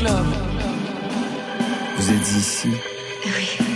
[0.00, 0.26] club.
[1.96, 2.68] Vous êtes ici
[3.26, 3.69] Oui.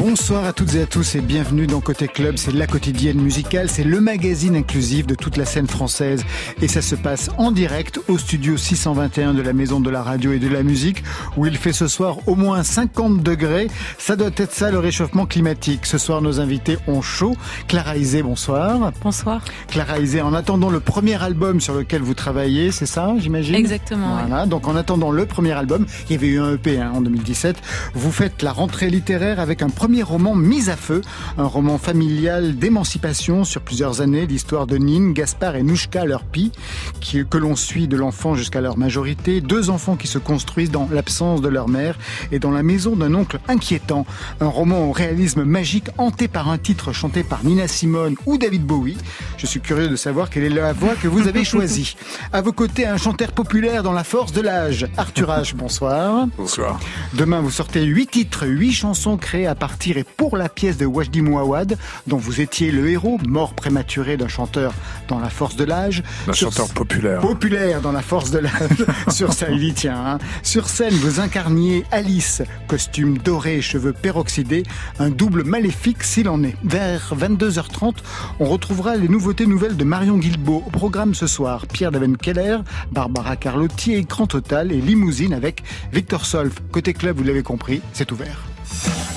[0.00, 2.38] Bonsoir à toutes et à tous et bienvenue dans Côté Club.
[2.38, 6.24] C'est la quotidienne musicale, c'est le magazine inclusif de toute la scène française
[6.62, 10.32] et ça se passe en direct au studio 621 de la Maison de la Radio
[10.32, 11.04] et de la Musique
[11.36, 13.68] où il fait ce soir au moins 50 degrés.
[13.98, 15.84] Ça doit être ça le réchauffement climatique.
[15.84, 17.36] Ce soir, nos invités ont chaud.
[17.68, 18.92] Clara Isé, bonsoir.
[19.02, 19.44] Bonsoir.
[19.68, 23.54] Clara Isé, en attendant le premier album sur lequel vous travaillez, c'est ça, j'imagine?
[23.54, 24.16] Exactement.
[24.26, 27.02] Voilà, donc en attendant le premier album, il y avait eu un EP hein, en
[27.02, 27.58] 2017,
[27.92, 31.02] vous faites la rentrée littéraire avec un premier roman Mise à feu,
[31.36, 36.52] un roman familial d'émancipation sur plusieurs années, l'histoire de Nine, Gaspard et Nouchka, leur pie,
[37.00, 40.88] qui, que l'on suit de l'enfant jusqu'à leur majorité, deux enfants qui se construisent dans
[40.90, 41.98] l'absence de leur mère
[42.30, 44.06] et dans la maison d'un oncle inquiétant,
[44.40, 48.64] un roman au réalisme magique hanté par un titre chanté par Nina Simone ou David
[48.64, 48.96] Bowie.
[49.36, 51.96] Je suis curieux de savoir quelle est la voix que vous avez choisie.
[52.32, 55.54] À vos côtés, un chanteur populaire dans la force de l'âge, Arthur H.
[55.54, 56.26] Bonsoir.
[56.36, 56.78] Bonsoir.
[57.14, 60.84] Demain, vous sortez huit titres, huit chansons créées à partir et pour la pièce de
[60.84, 64.74] Wajdi Mouawad, dont vous étiez le héros, mort prématuré d'un chanteur
[65.08, 66.02] dans la force de l'âge.
[66.28, 67.20] Un chanteur populaire.
[67.20, 68.84] Populaire dans la force de l'âge.
[69.08, 69.96] Sur ça, il y tient.
[69.96, 70.18] Hein.
[70.42, 74.64] Sur scène, vous incarniez Alice, costume doré, cheveux peroxydés,
[74.98, 76.56] un double maléfique s'il en est.
[76.62, 77.94] Vers 22h30,
[78.38, 80.62] on retrouvera les nouveautés nouvelles de Marion Guilbeault.
[80.66, 82.58] Au programme ce soir, Pierre Daven-Keller,
[82.92, 86.56] Barbara Carlotti, Écran Total et Limousine avec Victor Solf.
[86.70, 88.49] Côté club, vous l'avez compris, c'est ouvert.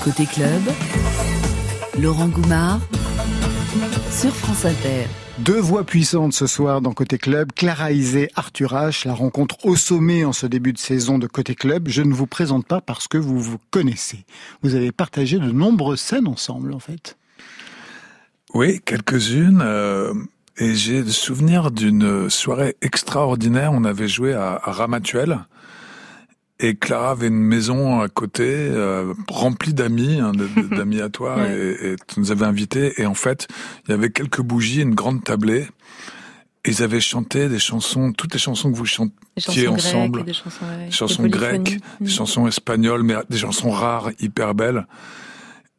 [0.02, 0.62] Côté club,
[2.00, 2.80] Laurent Goumard
[4.10, 5.06] sur France Inter.
[5.38, 9.74] Deux voix puissantes ce soir dans Côté Club, Clara Isé, Arthur H, la rencontre au
[9.74, 11.88] sommet en ce début de saison de Côté Club.
[11.88, 14.24] Je ne vous présente pas parce que vous vous connaissez.
[14.62, 17.16] Vous avez partagé de nombreuses scènes ensemble en fait.
[18.54, 19.62] Oui, quelques-unes.
[19.64, 20.14] Euh,
[20.56, 23.72] et j'ai le souvenir d'une soirée extraordinaire.
[23.72, 25.40] On avait joué à, à Ramatuel.
[26.60, 30.32] Et Clara avait une maison à côté euh, remplie d'amis, hein,
[30.70, 31.52] d'amis à toi, ouais.
[31.52, 33.00] et, et, tu nous avais invités.
[33.00, 33.48] Et en fait,
[33.84, 35.66] il y avait quelques bougies, une grande tablée.
[36.66, 40.64] Et ils avaient chanté des chansons, toutes les chansons que vous chantiez ensemble, des chansons,
[40.64, 42.04] ouais, des chansons grecques, mmh.
[42.04, 44.86] des chansons espagnoles, mais des chansons rares, hyper belles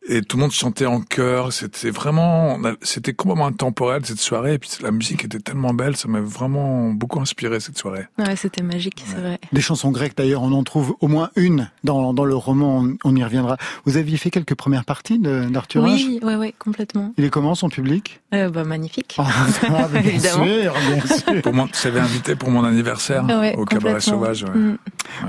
[0.07, 1.53] et tout le monde chantait en chœur.
[1.53, 4.53] C'était vraiment, c'était complètement intemporel cette soirée.
[4.53, 8.05] Et puis la musique était tellement belle, ça m'a vraiment beaucoup inspiré cette soirée.
[8.17, 9.13] Ouais, c'était magique, ouais.
[9.13, 9.39] c'est vrai.
[9.51, 12.79] Des chansons grecques d'ailleurs, on en trouve au moins une dans, dans le roman.
[12.79, 13.57] On, on y reviendra.
[13.85, 17.13] Vous aviez fait quelques premières parties d'Arthur Oui, oui, oui, complètement.
[17.17, 18.21] Il est comment son public?
[18.33, 19.15] Euh, bah, Magnifique.
[19.17, 19.27] Ah,
[19.91, 20.45] bien Évidemment.
[20.45, 21.41] Sûr, bien sûr.
[21.41, 24.43] Pour tu invité pour mon anniversaire ouais, au Cabaret Sauvage.
[24.43, 24.49] Ouais.
[24.49, 24.77] Mm.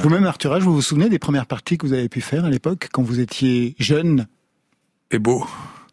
[0.00, 2.50] Vous-même, Arthur H, vous vous souvenez des premières parties que vous avez pu faire à
[2.50, 4.26] l'époque quand vous étiez jeune?
[5.11, 5.47] Et beau.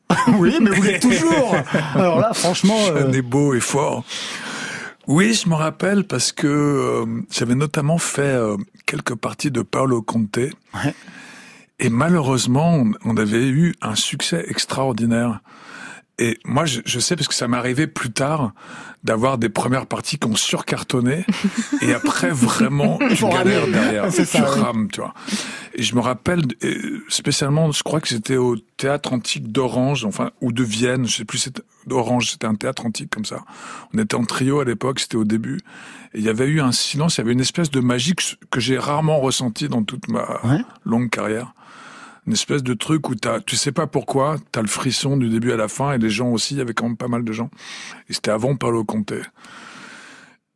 [0.38, 1.56] oui, mais vous l'êtes toujours.
[1.96, 3.12] Alors là, franchement, euh...
[3.12, 4.03] est beau et fort.
[5.07, 10.02] Oui, je me rappelle parce que euh, j'avais notamment fait euh, quelques parties de Paolo
[10.02, 10.38] Conte.
[10.38, 10.96] Ouais.
[11.79, 15.41] Et malheureusement, on avait eu un succès extraordinaire.
[16.19, 18.53] Et moi, je, je sais parce que ça m'est arrivé plus tard
[19.03, 21.25] d'avoir des premières parties qui ont surcartonné
[21.81, 25.13] et après vraiment tu galères derrière, tu ça, rames, tu vois.
[25.73, 26.44] Et je me rappelle
[27.09, 31.25] spécialement, je crois que c'était au théâtre antique d'Orange, enfin ou de Vienne, je sais
[31.25, 31.50] plus,
[31.85, 33.44] d'Orange, c'était un théâtre antique comme ça.
[33.94, 35.59] On était en trio à l'époque, c'était au début,
[36.13, 38.23] et il y avait eu un silence, il y avait une espèce de magie que,
[38.52, 40.62] que j'ai rarement ressenti dans toute ma ouais.
[40.85, 41.53] longue carrière
[42.25, 45.51] une espèce de truc où t'as, tu sais pas pourquoi, t'as le frisson du début
[45.51, 47.31] à la fin, et les gens aussi, il y avait quand même pas mal de
[47.31, 47.50] gens.
[48.09, 49.13] Et c'était avant Paolo Conte.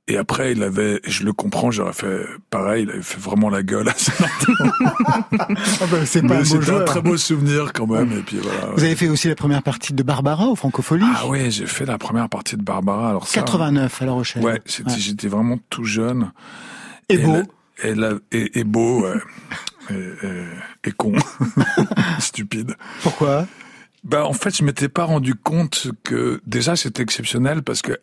[0.10, 3.62] Et après, il avait, je le comprends, j'aurais fait pareil, il avait fait vraiment la
[3.62, 8.22] gueule à ah ben, c'est pas un c'était un très beau souvenir quand même, et
[8.22, 8.72] puis voilà.
[8.74, 11.04] Vous avez fait aussi la première partie de Barbara au Francofolie?
[11.14, 13.42] Ah oui, j'ai fait la première partie de Barbara, alors ça.
[13.42, 14.44] 89 à La Rochelle.
[14.44, 14.96] Ouais, ouais.
[14.98, 16.32] j'étais vraiment tout jeune.
[17.10, 17.34] Et, et beau.
[17.34, 19.20] La, et, la, et, et beau, ouais.
[19.90, 21.14] Et, et, et, con,
[22.20, 22.76] stupide.
[23.02, 23.48] Pourquoi?
[24.04, 27.98] Bah en fait, je m'étais pas rendu compte que déjà c'était exceptionnel parce que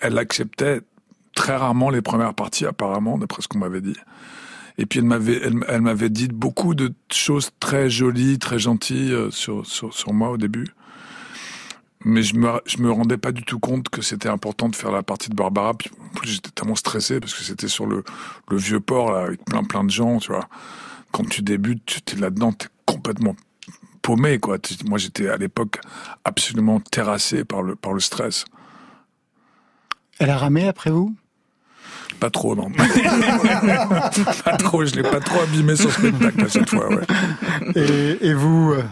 [0.00, 0.80] elle acceptait
[1.34, 3.96] très rarement les premières parties apparemment, d'après ce qu'on m'avait dit.
[4.78, 9.12] Et puis elle m'avait, elle, elle m'avait dit beaucoup de choses très jolies, très gentilles
[9.12, 10.66] euh, sur, sur, sur moi au début.
[12.04, 14.92] Mais je me, je me rendais pas du tout compte que c'était important de faire
[14.92, 15.74] la partie de Barbara.
[15.74, 18.04] Puis en plus, j'étais tellement stressé parce que c'était sur le,
[18.50, 20.48] le vieux port, là, avec plein plein de gens, tu vois
[21.14, 23.36] quand tu débutes, tu es là-dedans, tu es complètement
[24.02, 24.58] paumé, quoi.
[24.84, 25.78] Moi, j'étais à l'époque
[26.24, 28.44] absolument terrassé par le, par le stress.
[30.18, 31.14] Elle a ramé après vous?
[32.18, 32.68] Pas trop, non.
[34.44, 37.04] pas trop, je l'ai pas trop abîmé son spectacle à cette fois, ouais.
[37.76, 38.82] Et, et vous, euh,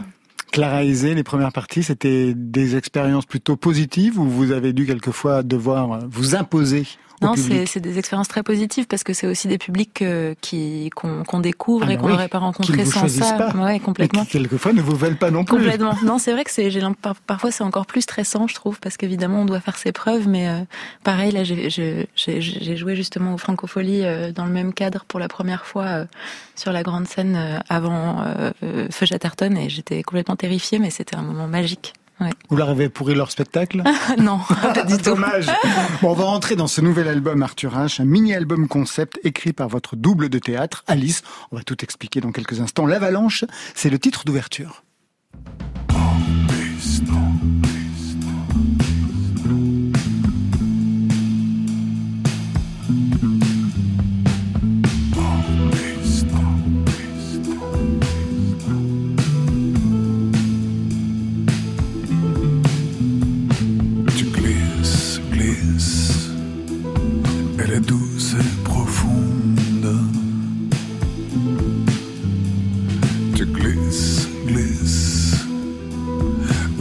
[0.53, 5.99] Clara les premières parties, c'était des expériences plutôt positives ou vous avez dû quelquefois devoir
[6.09, 6.87] vous imposer
[7.23, 10.05] Non, c'est des expériences très positives parce que c'est aussi des publics
[10.41, 13.33] qui qu'on découvre ah et qu'on n'aurait pas rencontré sans ça.
[13.33, 13.51] Pas.
[13.53, 14.23] Ouais, complètement.
[14.23, 15.57] Et qui, quelquequefois ne vous veulent pas non plus.
[15.57, 15.95] Complètement.
[16.05, 16.71] Non, c'est vrai que c'est
[17.27, 20.49] parfois c'est encore plus stressant, je trouve, parce qu'évidemment on doit faire ses preuves, mais
[21.05, 24.03] pareil là j'ai joué justement au Francofolie
[24.35, 26.07] dans le même cadre pour la première fois
[26.55, 28.25] sur la grande scène avant
[28.91, 31.95] Feu Chatterton et j'étais complètement terrifiée, mais c'était un moment magique.
[32.49, 33.83] Vous leur avez pourri leur spectacle?
[34.19, 34.41] Non,
[34.75, 35.03] pas du tout.
[35.05, 35.47] Dommage.
[36.03, 39.69] Bon, on va rentrer dans ce nouvel album Arthur H, un mini-album concept écrit par
[39.69, 41.23] votre double de théâtre, Alice.
[41.51, 42.87] On va tout expliquer dans quelques instants.
[42.87, 44.83] L'Avalanche, c'est le titre d'ouverture.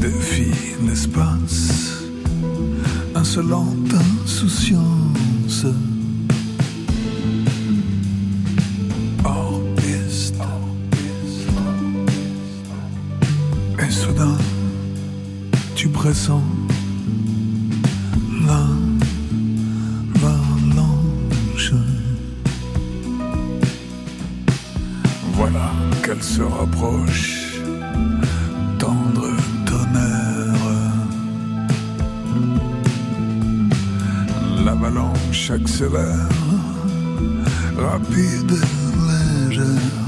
[0.00, 0.52] défie
[0.84, 2.02] l'espace,
[3.14, 3.94] insolente
[4.24, 5.66] insouciance.
[9.24, 10.34] Hors piste.
[13.78, 14.36] Et soudain,
[15.74, 16.42] tu pressens
[18.46, 18.66] la
[20.20, 21.72] valanche.
[25.34, 25.70] Voilà
[26.02, 27.35] qu'elle se rapproche.
[35.56, 36.28] j'accélère,
[37.78, 38.52] rapide,
[39.48, 40.05] légère.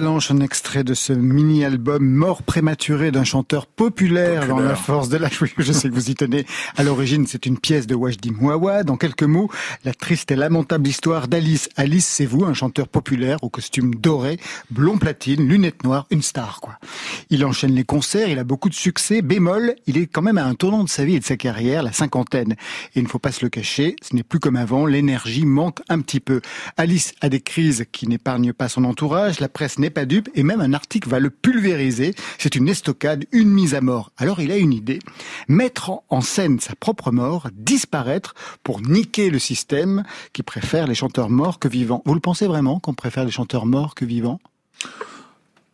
[0.00, 5.16] lo un extrait de ce mini-album Mort prématuré d'un chanteur populaire, dans la force de
[5.16, 5.28] la...
[5.58, 6.44] je sais que vous y tenez.
[6.76, 8.86] À l'origine, c'est une pièce de Wajdi Mouawad.
[8.86, 9.50] Dans quelques mots,
[9.84, 11.70] la triste et lamentable histoire d'Alice.
[11.76, 14.38] Alice, c'est vous, un chanteur populaire au costume doré,
[14.70, 16.78] blond platine, lunettes noires, une star, quoi.
[17.30, 19.22] Il enchaîne les concerts, il a beaucoup de succès.
[19.22, 21.82] Bémol, il est quand même à un tournant de sa vie et de sa carrière,
[21.82, 22.52] la cinquantaine.
[22.52, 25.80] Et il ne faut pas se le cacher, ce n'est plus comme avant, l'énergie manque
[25.88, 26.42] un petit peu.
[26.76, 30.60] Alice a des crises qui n'épargnent pas son entourage, la presse n'est pas et même
[30.60, 32.14] un article va le pulvériser.
[32.38, 34.10] C'est une estocade, une mise à mort.
[34.16, 34.98] Alors il a une idée.
[35.48, 41.30] Mettre en scène sa propre mort, disparaître pour niquer le système qui préfère les chanteurs
[41.30, 42.02] morts que vivants.
[42.04, 44.40] Vous le pensez vraiment qu'on préfère les chanteurs morts que vivants?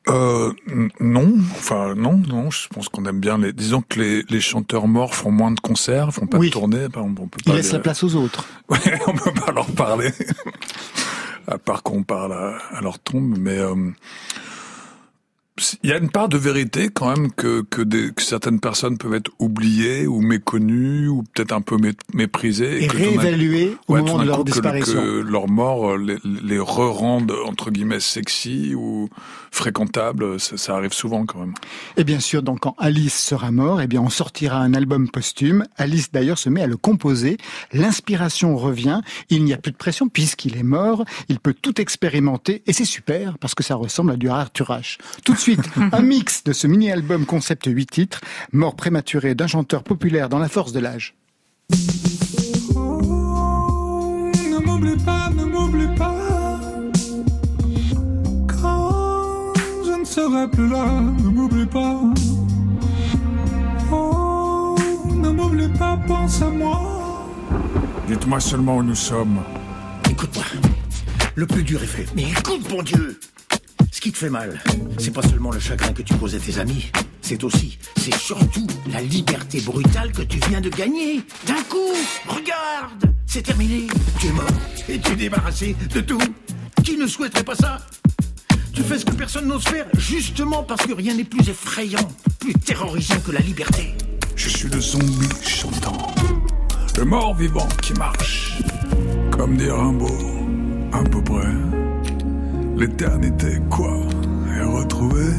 [0.09, 0.53] Euh,
[1.01, 2.51] non, enfin non, non.
[2.51, 3.53] Je pense qu'on aime bien les.
[3.53, 6.87] Disons que les, les, chanteurs morts font moins de concerts, font pas de tournées.
[6.95, 8.47] On, peut pas Ils laissent la place aux autres.
[8.69, 10.11] Ouais, on peut pas leur parler,
[11.47, 13.37] à part qu'on parle à, leur tombe.
[13.39, 13.91] Mais euh,
[15.83, 18.99] il y a une part de vérité quand même que que, des, que certaines personnes
[18.99, 21.77] peuvent être oubliées ou méconnues ou peut-être un peu
[22.13, 25.01] méprisées et, et réévaluées au ouais, moment de leur que, disparition.
[25.01, 29.09] Que leur mort les, les re-rendent entre guillemets sexy ou
[29.51, 31.55] fréquentables, ça, ça, arrive souvent quand même.
[31.97, 35.65] Et bien sûr, donc quand Alice sera mort, eh bien on sortira un album posthume.
[35.77, 37.39] Alice d'ailleurs se met à le composer.
[37.73, 39.01] L'inspiration revient.
[39.31, 41.05] Il n'y a plus de pression puisqu'il est mort.
[41.29, 44.99] Il peut tout expérimenter et c'est super parce que ça ressemble à du Arthur H.
[45.25, 48.21] Tout de suite, un mix de ce mini-album concept 8 titres,
[48.53, 51.15] mort prématuré d'un chanteur populaire dans la force de l'âge.
[52.75, 56.15] Oh, ne m'oublie pas, ne m'oublie pas.
[60.05, 62.01] serai plus là, ne m'oublie pas.
[63.93, 64.77] Oh,
[65.15, 67.29] ne m'oublie pas, pense à moi.
[68.09, 69.45] Dites-moi seulement où nous sommes.
[70.11, 70.45] Écoute-moi,
[71.37, 72.07] le plus dur est fait.
[72.17, 73.17] Mais écoute, bon Dieu
[74.13, 74.61] te fait mal,
[74.99, 76.91] c'est pas seulement le chagrin que tu causes à tes amis,
[77.23, 81.23] c'est aussi, c'est surtout la liberté brutale que tu viens de gagner.
[81.47, 81.95] D'un coup,
[82.29, 83.87] regarde, c'est terminé.
[84.21, 84.45] Tu es mort
[84.89, 86.21] et tu es débarrassé de tout.
[86.85, 87.79] Qui ne souhaiterait pas ça?
[88.73, 92.09] Tu fais ce que personne n'ose faire, justement parce que rien n'est plus effrayant,
[92.39, 93.95] plus terrorisant que la liberté.
[94.37, 96.15] Je suis le zombie chantant,
[96.97, 98.59] le mort vivant qui marche,
[99.31, 100.47] comme dit Rimbaud,
[100.93, 101.76] à peu près.
[102.77, 103.97] L'éternité, quoi,
[104.55, 105.35] est retrouvée.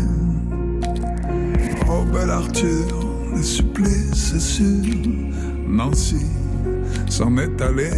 [1.89, 2.88] Oh, bel Arthur,
[3.36, 4.65] les supplices, c'est sûr.
[5.67, 6.25] Nancy
[7.10, 7.91] s'en est allée.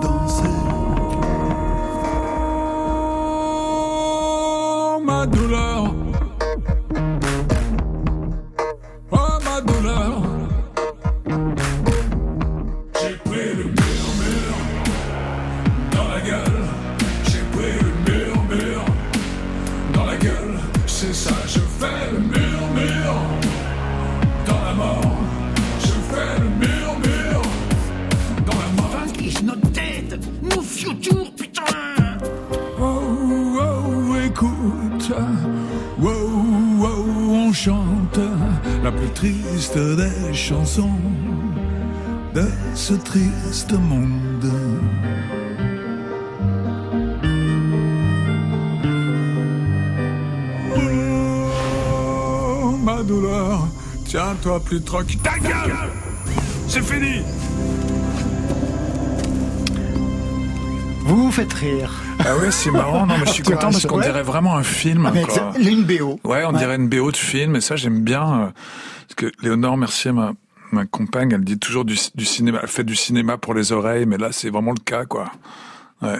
[0.00, 0.48] Danser.
[5.04, 6.05] ma douleur.
[42.86, 44.50] Ce triste monde.
[51.92, 53.66] Oh, ma douleur,
[54.04, 55.18] tiens-toi plus tranquille.
[55.20, 55.74] Ta gueule
[56.68, 57.22] C'est fini
[61.04, 61.92] Vous vous faites rire.
[62.24, 63.06] Ah ouais, c'est marrant.
[63.06, 64.04] Non, mais je suis content parce qu'on Ouais.
[64.06, 65.06] dirait vraiment un film.
[65.06, 65.52] Avec quoi.
[65.60, 66.18] une BO.
[66.24, 68.22] Ouais, on dirait une BO de film, et ça j'aime bien.
[68.40, 68.46] euh,
[69.08, 70.32] parce que Léonore Mercier, ma,
[70.72, 74.18] ma compagne, elle dit toujours du, cinéma, elle fait du cinéma pour les oreilles, mais
[74.18, 75.30] là c'est vraiment le cas, quoi.
[76.02, 76.18] Ouais.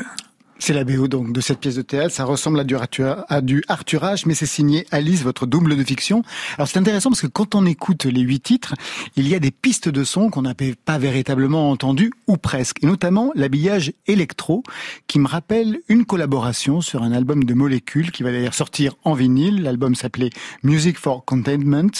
[0.58, 2.14] C'est la BO donc de cette pièce de théâtre.
[2.14, 5.84] Ça ressemble à du, Arthur, à du Arthurage, mais c'est signé Alice, votre double de
[5.84, 6.22] fiction.
[6.56, 8.75] Alors c'est intéressant parce que quand on écoute les huit titres,
[9.16, 12.86] il y a des pistes de son qu'on n'avait pas véritablement entendues ou presque, et
[12.86, 14.62] notamment l'habillage électro
[15.06, 19.12] qui me rappelle une collaboration sur un album de molécules qui va d'ailleurs sortir en
[19.12, 19.62] vinyle.
[19.62, 20.30] L'album s'appelait
[20.62, 21.92] Music for Containment,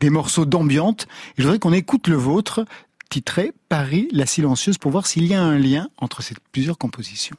[0.00, 1.06] des morceaux d'ambiante.
[1.36, 2.64] Et je voudrais qu'on écoute le vôtre,
[3.10, 7.36] titré Paris la silencieuse, pour voir s'il y a un lien entre ces plusieurs compositions.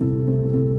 [0.00, 0.69] Thank you.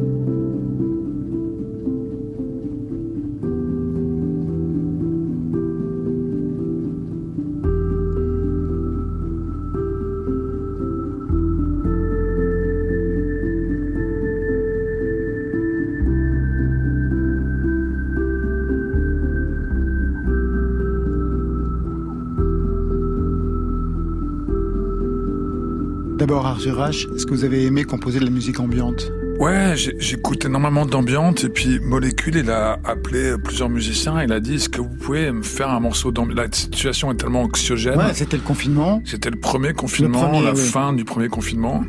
[26.31, 30.45] D'abord, Arthur H, est-ce que vous avez aimé composer de la musique ambiante Ouais, j'écoute
[30.45, 34.79] énormément d'ambiance, et puis Molécule, il a appelé plusieurs musiciens, il a dit, est-ce que
[34.79, 37.97] vous pouvez me faire un morceau d'ambiance La situation est tellement anxiogène.
[37.97, 39.01] Ouais, c'était le confinement.
[39.03, 40.61] C'était le premier confinement, Le premier, la oui.
[40.61, 41.83] fin du premier confinement.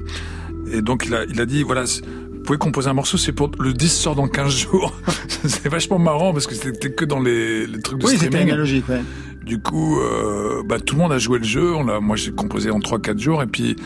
[0.73, 3.49] Et donc il a, il a dit, voilà, vous pouvez composer un morceau, c'est pour
[3.61, 4.93] le 10 sort dans 15 jours.
[5.45, 8.49] c'est vachement marrant parce que c'était que dans les, les trucs de Oui, c'était streaming.
[8.49, 9.03] analogique, ouais.
[9.45, 11.75] Du coup, euh, bah, tout le monde a joué le jeu.
[11.75, 13.43] On moi, j'ai composé en 3-4 jours.
[13.43, 13.77] Et puis,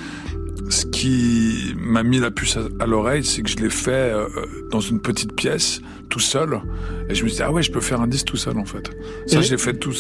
[1.07, 4.27] qui m'a mis la puce à, l'oreille, c'est que je l'ai fait euh,
[4.71, 6.61] dans une petite pièce, tout seul.
[7.09, 8.65] Et je me suis dit, ah ouais, je peux faire un disque tout seul, en
[8.65, 8.91] fait.
[9.27, 9.93] Ça, je l'ai fait tout,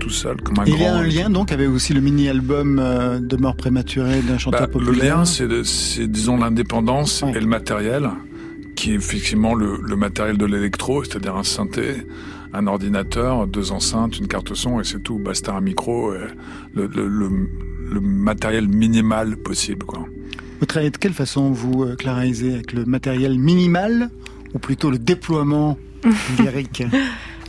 [0.00, 3.20] tout seul, comme un Il y a un lien, donc, avec aussi le mini-album euh,
[3.20, 5.24] de mort prématurée d'un chanteur bah, populaire Le lien,
[5.64, 8.08] c'est, disons, l'indépendance et le matériel,
[8.74, 12.06] qui est effectivement le, le matériel de l'électro, c'est-à-dire un synthé,
[12.54, 15.18] un ordinateur, deux enceintes, une carte son, et c'est tout.
[15.18, 16.18] Basta un micro, et
[16.74, 17.28] le, le, le,
[17.92, 20.06] le matériel minimal possible, quoi.
[20.60, 24.10] Vous travaillez de quelle façon, vous, euh, Clara avec le matériel minimal
[24.54, 25.76] ou plutôt le déploiement
[26.38, 26.84] lyrique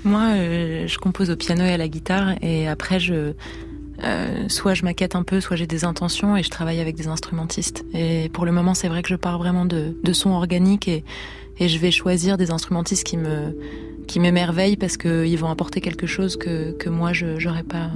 [0.03, 3.33] Moi, euh, je compose au piano et à la guitare et après, je,
[4.03, 7.07] euh, soit je maquette un peu, soit j'ai des intentions et je travaille avec des
[7.07, 7.85] instrumentistes.
[7.93, 11.03] Et pour le moment, c'est vrai que je pars vraiment de, de sons organiques et,
[11.59, 13.55] et je vais choisir des instrumentistes qui me
[14.07, 17.89] qui m'émerveillent parce qu'ils vont apporter quelque chose que, que moi, je j'aurais pas,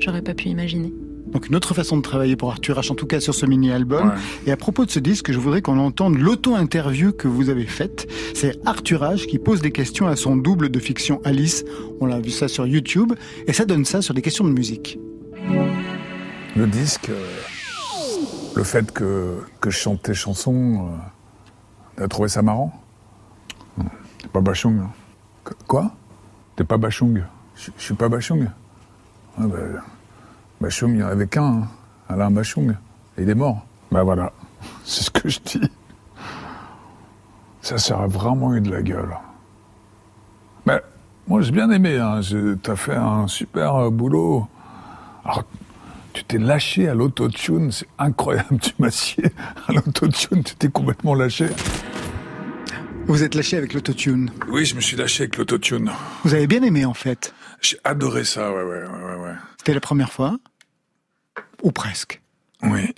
[0.00, 0.92] j'aurais pas pu imaginer.
[1.32, 4.14] Donc une autre façon de travailler pour Arthur H, en tout cas sur ce mini-album.
[4.46, 8.08] Et à propos de ce disque, je voudrais qu'on entende l'auto-interview que vous avez faite.
[8.34, 11.64] C'est Arthur H qui pose des questions à son double de fiction Alice.
[12.00, 13.12] On l'a vu ça sur YouTube.
[13.46, 14.98] Et ça donne ça sur des questions de musique.
[16.56, 17.36] Le disque, euh,
[18.56, 20.96] le fait que, que je chante tes chansons, euh,
[21.96, 22.72] t'as trouvé ça marrant?
[24.20, 24.80] T'es pas Bachung.
[24.80, 24.90] Hein?
[25.66, 25.92] Quoi?
[26.56, 27.22] T'es pas Bachung?
[27.54, 28.48] Je suis pas Bachung?
[29.38, 29.80] Ah ben,
[30.60, 31.68] Bachung, il n'y en avait qu'un, hein.
[32.08, 32.74] Alain Bachung.
[33.16, 33.64] Et il est mort.
[33.90, 34.32] Ben voilà,
[34.84, 35.70] c'est ce que je dis.
[37.62, 39.16] Ça, ça vraiment eu de la gueule.
[40.66, 40.80] Mais
[41.26, 41.98] moi, j'ai bien aimé.
[41.98, 42.20] Hein.
[42.62, 44.46] T'as fait un super euh, boulot.
[45.24, 45.44] Alors,
[46.12, 48.58] tu t'es lâché à l'autotune, c'est incroyable.
[48.60, 49.24] Tu m'as scié
[49.68, 51.46] à l'autotune, tu t'es complètement lâché.
[53.06, 55.90] Vous êtes lâché avec l'autotune Oui, je me suis lâché avec l'autotune.
[56.24, 59.34] Vous avez bien aimé, en fait J'ai adoré ça, ouais, ouais, ouais, ouais.
[59.68, 60.38] C'était la première fois.
[61.62, 62.22] Ou presque.
[62.62, 62.94] Oui.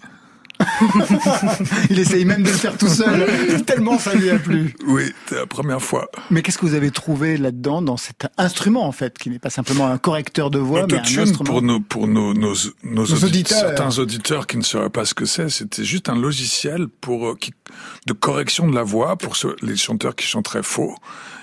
[1.91, 3.27] il essaye même de le faire tout seul,
[3.67, 4.77] tellement ça lui a plu.
[4.87, 6.09] Oui, c'est la première fois.
[6.31, 9.51] Mais qu'est-ce que vous avez trouvé là-dedans, dans cet instrument en fait, qui n'est pas
[9.51, 13.59] simplement un correcteur de voix, mais un instrument pour nos pour nos, nos, nos, auditeurs,
[13.59, 17.35] certains auditeurs qui ne sauraient pas ce que c'est, c'était juste un logiciel pour euh,
[17.35, 17.53] qui,
[18.07, 20.95] de correction de la voix pour ceux, les chanteurs qui chanteraient faux,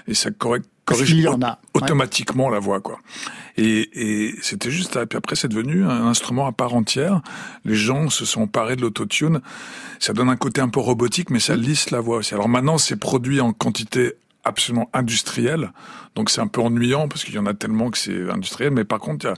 [0.08, 1.28] et ça correcte corrige
[1.74, 3.00] automatiquement la voix, quoi.
[3.58, 5.04] Et, et c'était juste ça.
[5.04, 7.22] Et puis après, c'est devenu un instrument à part entière.
[7.66, 9.42] Les gens se sont parés de l'autotune.
[10.00, 12.34] Ça donne un côté un peu robotique, mais ça lisse la voix aussi.
[12.34, 14.14] Alors maintenant, c'est produit en quantité
[14.46, 15.72] absolument industrielle.
[16.16, 18.72] Donc c'est un peu ennuyant parce qu'il y en a tellement que c'est industriel.
[18.72, 19.36] Mais par contre, il y a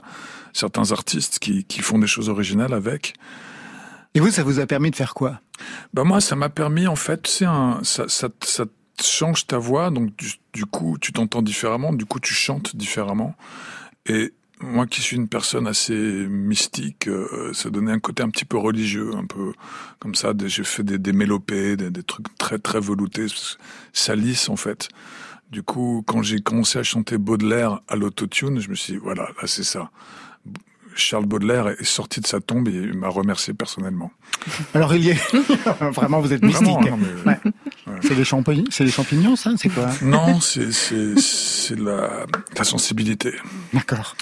[0.52, 3.14] certains artistes qui, qui font des choses originales avec.
[4.14, 5.40] Et vous, ça vous a permis de faire quoi?
[5.94, 8.64] Ben moi, ça m'a permis en fait, c'est un, ça, ça, ça
[9.02, 10.10] change ta voix, donc
[10.52, 13.34] du, coup tu t'entends différemment, du coup tu chantes différemment.
[14.06, 18.44] Et moi qui suis une personne assez mystique, euh, ça donnait un côté un petit
[18.44, 19.52] peu religieux, un peu
[19.98, 20.32] comme ça.
[20.46, 23.26] J'ai fait des, des mélopées, des, trucs très très veloutés,
[23.92, 24.88] ça lisse en fait.
[25.50, 29.22] Du coup, quand j'ai commencé à chanter Baudelaire à l'autotune, je me suis dit, voilà,
[29.22, 29.90] là c'est ça.
[30.94, 34.10] Charles Baudelaire est sorti de sa tombe et il m'a remercié personnellement.
[34.74, 35.34] Alors il y est
[35.92, 36.76] vraiment vous êtes mystique.
[38.02, 39.88] C'est des champignons, c'est des champignons ça, c'est quoi?
[40.02, 43.34] Non, c'est c'est la la sensibilité.
[43.72, 44.16] D'accord.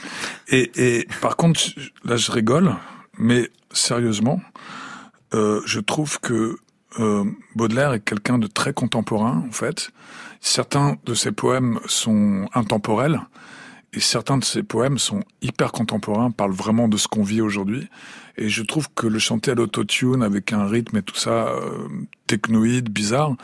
[0.49, 1.61] Et et par contre
[2.05, 2.75] là je rigole,
[3.17, 4.41] mais sérieusement,
[5.35, 6.57] euh, je trouve que
[6.99, 9.91] euh, Baudelaire est quelqu'un de très contemporain en fait.
[10.41, 13.21] Certains de ses poèmes sont intemporels
[13.99, 17.89] et certains de ses poèmes sont hyper contemporains, parlent vraiment de ce qu'on vit aujourd'hui.
[18.37, 21.89] Et je trouve que le chanter à l'autotune avec un rythme et tout ça euh,
[22.29, 23.35] technoïde, bizarre,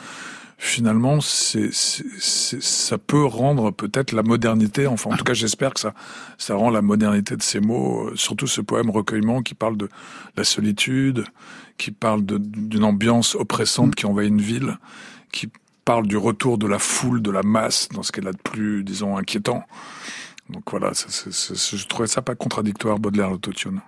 [0.57, 4.87] finalement, c'est, ça peut rendre peut-être la modernité.
[4.87, 5.93] Enfin, en tout cas, j'espère que ça,
[6.39, 8.11] ça rend la modernité de ces mots.
[8.11, 9.89] Euh, surtout ce poème recueillement qui parle de
[10.37, 11.25] la solitude,
[11.79, 13.95] qui parle d'une ambiance oppressante mm.
[13.97, 14.79] qui envahit une ville,
[15.33, 15.51] qui
[15.85, 18.85] parle du retour de la foule, de la masse, dans ce qu'elle a de plus,
[18.85, 19.65] disons, inquiétant.
[20.51, 23.81] Donc voilà, je trouvais ça pas contradictoire, Baudelaire, l'autotune.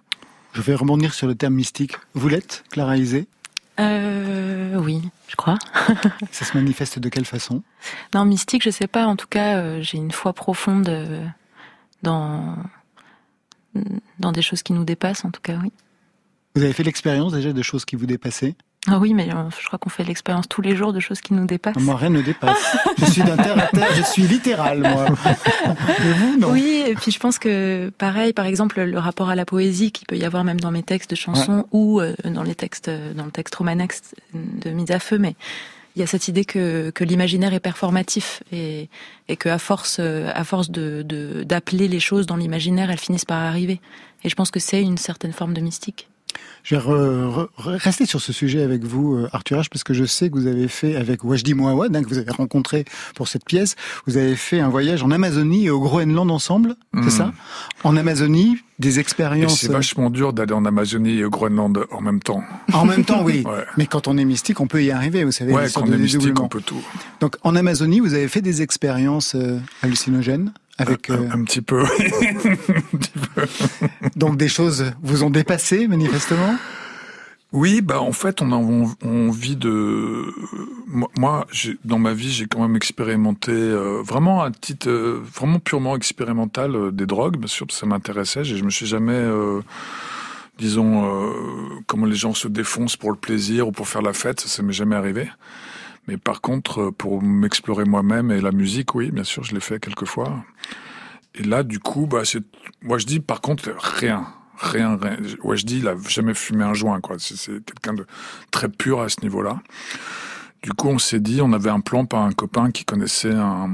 [0.54, 1.96] Je vais rebondir sur le terme mystique.
[2.14, 2.94] Vous l'êtes, Clara
[3.78, 5.58] euh, Oui, je crois.
[6.32, 7.62] ça se manifeste de quelle façon?
[8.14, 9.06] Non, mystique, je sais pas.
[9.06, 11.26] En tout cas, euh, j'ai une foi profonde euh,
[12.02, 12.56] dans,
[14.18, 15.72] dans des choses qui nous dépassent, en tout cas, oui.
[16.54, 18.54] Vous avez fait l'expérience déjà de choses qui vous dépassaient?
[18.88, 21.34] Ah oui, mais euh, je crois qu'on fait l'expérience tous les jours de choses qui
[21.34, 21.76] nous dépassent.
[21.76, 22.76] Moi, rien ne dépasse.
[22.98, 25.06] je suis d'un terre à terre, je suis littéral, moi.
[26.00, 26.50] vous, non?
[26.52, 30.06] Oui, et puis je pense que, pareil, par exemple, le rapport à la poésie qu'il
[30.06, 33.24] peut y avoir même dans mes textes de chansons ou euh, dans les textes, dans
[33.24, 35.34] le texte romanesque de Mise à Feu, mais
[35.96, 38.88] il y a cette idée que, que l'imaginaire est performatif et,
[39.28, 41.02] et que à force, à force de
[41.44, 43.80] d'appeler les choses dans l'imaginaire, elles finissent par arriver.
[44.22, 46.08] Et je pense que c'est une certaine forme de mystique.
[46.62, 47.46] Je vais
[47.78, 50.46] rester sur ce sujet avec vous, euh, Arthur H, parce que je sais que vous
[50.46, 54.34] avez fait avec Wajdi Mouawad, hein, que vous avez rencontré pour cette pièce, vous avez
[54.34, 57.10] fait un voyage en Amazonie et au Groenland ensemble, c'est hmm.
[57.10, 57.32] ça?
[57.84, 59.60] En Amazonie, des expériences.
[59.60, 62.42] C'est vachement dur d'aller en Amazonie et au Groenland en même temps.
[62.72, 63.44] En même temps, oui.
[63.76, 65.52] Mais quand on est mystique, on peut y arriver, vous savez.
[65.52, 66.82] Ouais, quand on est mystique, on peut tout.
[67.20, 71.84] Donc, en Amazonie, vous avez fait des expériences euh, hallucinogènes avec un, euh, petit peu.
[74.16, 76.56] Donc des choses vous ont dépassé manifestement?
[77.52, 80.26] Oui, bah en fait, on a envie de.
[81.16, 81.46] Moi,
[81.84, 86.92] dans ma vie, j'ai quand même expérimenté euh, vraiment un titre, euh, vraiment purement expérimental
[86.92, 87.38] des drogues.
[87.38, 88.44] Bien sûr, ça m'intéressait.
[88.44, 89.24] Je me suis jamais,
[90.58, 91.32] disons,
[91.86, 94.40] comment les gens se défoncent pour le plaisir ou pour faire la fête.
[94.40, 95.28] Ça, ça m'est jamais arrivé.
[96.08, 99.60] Mais par contre, euh, pour m'explorer moi-même et la musique, oui, bien sûr, je l'ai
[99.60, 100.44] fait quelques fois.
[101.36, 102.42] Et là, du coup, bah, c'est,
[102.82, 104.26] moi, je dis, par contre, rien.
[104.58, 105.18] Rien, rien.
[105.42, 107.16] Ouais, je dis, il a jamais fumé un joint, quoi.
[107.18, 108.06] C'est quelqu'un de
[108.50, 109.60] très pur à ce niveau-là.
[110.62, 113.70] Du coup, on s'est dit, on avait un plan par un copain qui connaissait un,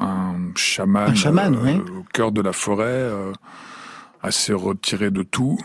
[0.00, 3.32] un chaman, un chaman euh, au cœur de la forêt, euh,
[4.22, 5.58] assez retiré de tout.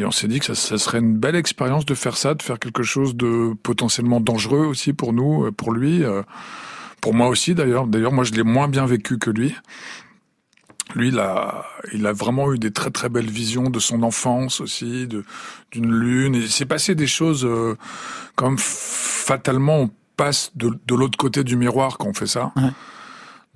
[0.00, 2.58] Et on s'est dit que ça, serait une belle expérience de faire ça, de faire
[2.58, 6.22] quelque chose de potentiellement dangereux aussi pour nous, euh, pour lui, euh,
[7.02, 7.86] pour moi aussi d'ailleurs.
[7.86, 9.54] D'ailleurs, moi, je l'ai moins bien vécu que lui.
[10.94, 14.60] Lui, il a, il a vraiment eu des très très belles visions de son enfance
[14.60, 15.24] aussi, de
[15.72, 16.34] d'une lune.
[16.34, 17.76] Et il s'est passé des choses euh,
[18.34, 22.52] comme fatalement on passe de, de l'autre côté du miroir quand on fait ça.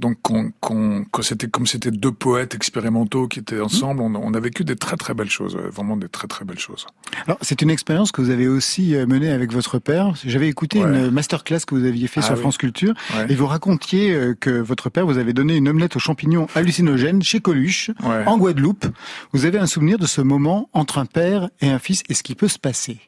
[0.00, 4.74] Donc, qu'on, c'était comme c'était deux poètes expérimentaux qui étaient ensemble, on, a vécu des
[4.74, 6.86] très très belles choses, vraiment des très très belles choses.
[7.26, 10.12] Alors, c'est une expérience que vous avez aussi euh, menée avec votre père.
[10.24, 12.94] J'avais écouté une masterclass que vous aviez fait ah sur France Culture,
[13.28, 17.22] et vous racontiez euh, que votre père vous avait donné une omelette aux champignons hallucinogènes
[17.22, 18.86] chez Coluche, en Guadeloupe.
[19.32, 22.24] Vous avez un souvenir de ce moment entre un père et un fils et ce
[22.24, 22.98] qui peut se passer?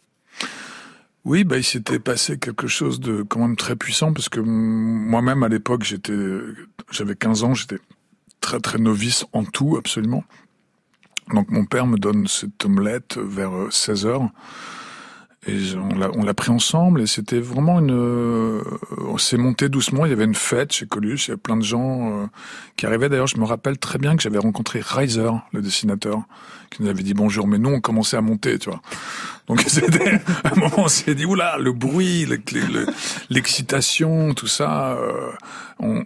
[1.26, 5.42] Oui, bah, il s'était passé quelque chose de quand même très puissant parce que moi-même
[5.42, 6.16] à l'époque, j'étais,
[6.92, 7.80] j'avais 15 ans, j'étais
[8.40, 10.22] très très novice en tout absolument.
[11.34, 14.30] Donc mon père me donne cette omelette vers 16 euh, heures.
[15.48, 17.92] Et on l'a pris ensemble et c'était vraiment une.
[17.92, 18.62] Euh,
[19.06, 20.04] on s'est monté doucement.
[20.04, 21.26] Il y avait une fête chez Coluche.
[21.26, 22.26] Il y avait plein de gens euh,
[22.76, 23.08] qui arrivaient.
[23.08, 26.22] D'ailleurs, je me rappelle très bien que j'avais rencontré Reiser, le dessinateur,
[26.70, 27.46] qui nous avait dit bonjour.
[27.46, 28.80] Mais nous, on commençait à monter, tu vois.
[29.46, 32.26] Donc c'était à un moment, on s'est dit oula, le bruit,
[33.30, 34.94] l'excitation, tout ça.
[34.94, 35.30] Euh,
[35.78, 36.02] on,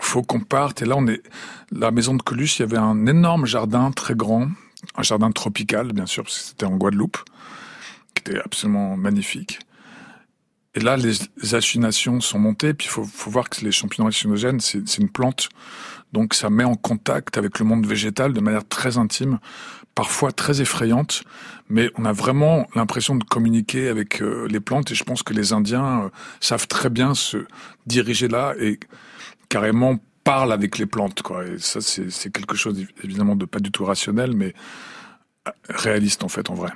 [0.00, 0.82] faut qu'on parte.
[0.82, 1.22] Et là, on est
[1.70, 2.58] la maison de Coluche.
[2.58, 4.48] Il y avait un énorme jardin très grand,
[4.96, 7.18] un jardin tropical, bien sûr, parce que c'était en Guadeloupe
[8.20, 9.60] était absolument magnifique.
[10.74, 11.14] Et là, les
[11.52, 12.74] hallucinations sont montées.
[12.74, 15.48] Puis il faut, voir que les champignons hallucinogènes, c'est une plante.
[16.12, 19.38] Donc ça met en contact avec le monde végétal de manière très intime,
[19.94, 21.24] parfois très effrayante.
[21.68, 24.90] Mais on a vraiment l'impression de communiquer avec euh, les plantes.
[24.92, 26.08] Et je pense que les Indiens euh,
[26.40, 27.38] savent très bien se
[27.86, 28.78] diriger là et
[29.48, 31.22] carrément parlent avec les plantes.
[31.46, 34.54] Et ça, c'est quelque chose évidemment de pas du tout rationnel, mais
[35.68, 36.70] réaliste en fait en vrai.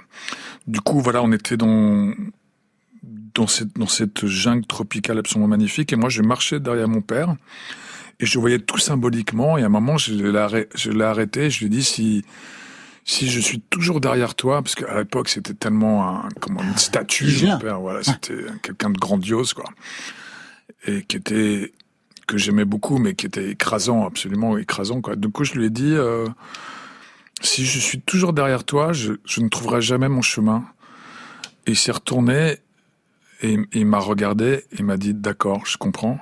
[0.66, 2.12] Du coup voilà, on était dans
[3.34, 7.34] dans cette dans cette jungle tropicale absolument magnifique et moi je marchais derrière mon père
[8.20, 11.60] et je voyais tout symboliquement et à un moment je l'ai je l'ai arrêté, je
[11.60, 12.24] lui ai dit si
[13.04, 17.30] si je suis toujours derrière toi, parce qu'à l'époque c'était tellement un, comme une statue,
[17.44, 19.66] mon père, voilà, c'était quelqu'un de grandiose, quoi,
[20.86, 21.72] et qui était
[22.26, 25.16] que j'aimais beaucoup, mais qui était écrasant, absolument écrasant, quoi.
[25.16, 26.26] Du coup, je lui ai dit, euh,
[27.44, 30.64] si je suis toujours derrière toi, je, ne trouverai jamais mon chemin.
[31.66, 32.58] Et il s'est retourné
[33.42, 36.18] et, il m'a regardé et m'a dit d'accord, je comprends.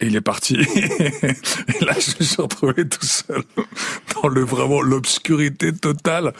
[0.00, 0.56] Et il est parti.
[0.56, 3.42] et là, je me suis retrouvé tout seul
[4.14, 6.32] dans le vraiment l'obscurité totale.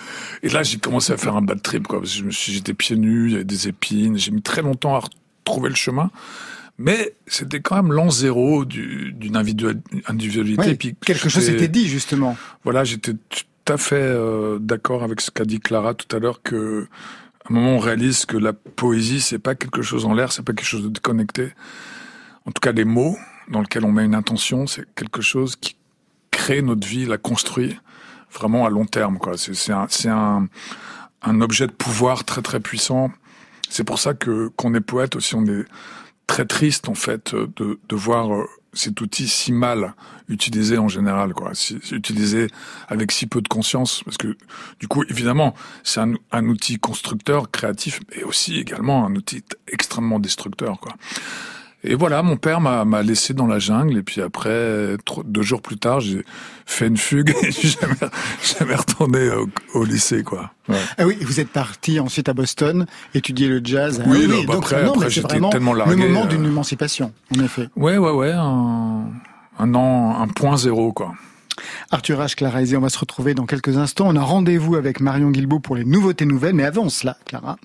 [0.42, 2.00] Et là, j'ai commencé à faire un bad trip, quoi.
[2.00, 4.18] Parce que je me suis, j'étais pieds nus, il y avait des épines.
[4.18, 5.00] J'ai mis très longtemps à
[5.44, 6.10] retrouver le chemin.
[6.78, 10.74] Mais c'était quand même l'an zéro d'une individualité.
[10.74, 12.36] puis quelque chose s'était dit, justement.
[12.64, 13.12] Voilà, j'étais
[13.68, 16.86] à fait euh, d'accord avec ce qu'a dit Clara tout à l'heure que
[17.44, 20.42] à un moment on réalise que la poésie c'est pas quelque chose en l'air, c'est
[20.42, 21.52] pas quelque chose de déconnecté.
[22.46, 23.16] En tout cas, les mots
[23.48, 25.76] dans lesquels on met une intention, c'est quelque chose qui
[26.30, 27.78] crée notre vie, la construit
[28.32, 29.18] vraiment à long terme.
[29.18, 29.34] Quoi.
[29.36, 30.48] C'est, un, un,
[31.22, 33.10] un objet de pouvoir très très puissant.
[33.68, 35.64] C'est pour ça que qu'on est poète aussi, on est
[36.26, 39.94] très triste en fait de, de voir euh, cet outil si mal
[40.28, 41.52] utilisé en général, quoi,
[41.90, 42.46] utilisé
[42.88, 44.36] avec si peu de conscience, parce que
[44.80, 45.54] du coup, évidemment,
[45.84, 50.94] c'est un, un, outil constructeur, créatif, mais aussi également un outil extrêmement destructeur, quoi.
[51.84, 53.98] Et voilà, mon père m'a laissé dans la jungle.
[53.98, 56.24] Et puis après, deux jours plus tard, j'ai
[56.64, 58.12] fait une fugue et je suis jamais,
[58.58, 59.28] jamais retourné
[59.74, 60.52] au, lycée, quoi.
[60.96, 64.02] Ah oui, vous êtes parti ensuite à Boston étudier le jazz.
[64.06, 65.96] Oui, ah bah après, après j'étais tellement largué.
[65.96, 67.68] Le moment d'une émancipation, en effet.
[67.74, 69.06] Ouais, ouais, ouais, un,
[69.58, 71.14] un an, un point zéro, quoi.
[71.90, 72.34] Arthur H.
[72.34, 74.06] Clara on va se retrouver dans quelques instants.
[74.08, 76.54] On a rendez-vous avec Marion Guilbault pour les nouveautés nouvelles.
[76.54, 77.56] Mais avant cela, Clara,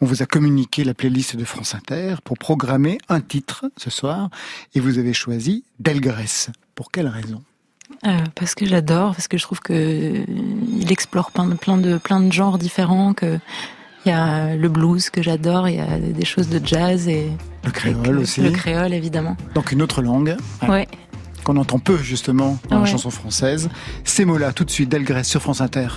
[0.00, 4.30] on vous a communiqué la playlist de France Inter pour programmer un titre ce soir.
[4.74, 6.50] Et vous avez choisi Delgrès.
[6.74, 7.42] Pour quelle raison?
[8.04, 10.24] Euh, parce que j'adore, parce que je trouve que
[10.78, 13.38] il explore plein de, plein de, plein de genres différents, que
[14.04, 17.28] il y a le blues que j'adore, il y a des choses de jazz et
[17.64, 18.40] le créole aussi.
[18.40, 19.36] Le créole évidemment.
[19.54, 20.36] Donc une autre langue.
[20.68, 20.86] Ouais
[21.46, 23.68] qu'on entend peu justement dans la chanson française.
[24.02, 25.88] Ces mots-là, tout de suite, Delgrès sur France Inter.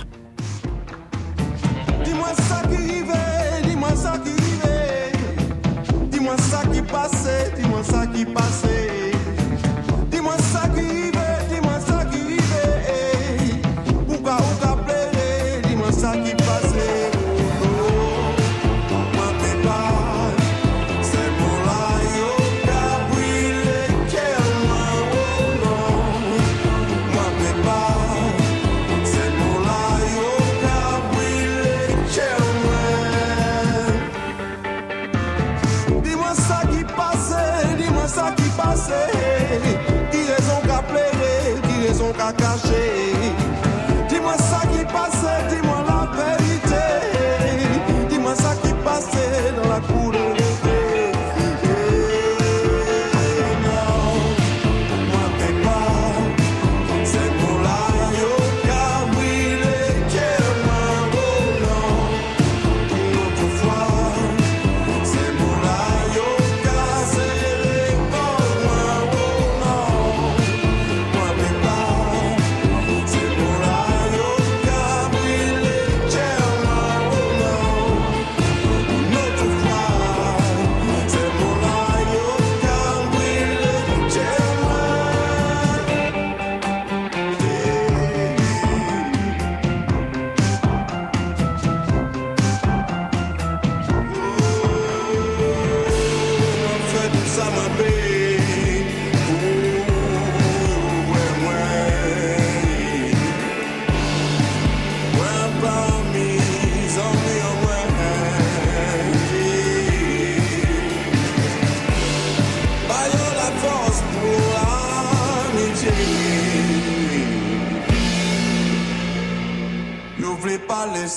[42.32, 42.89] Qui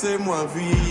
[0.03, 0.77] laissez-moi vivre.–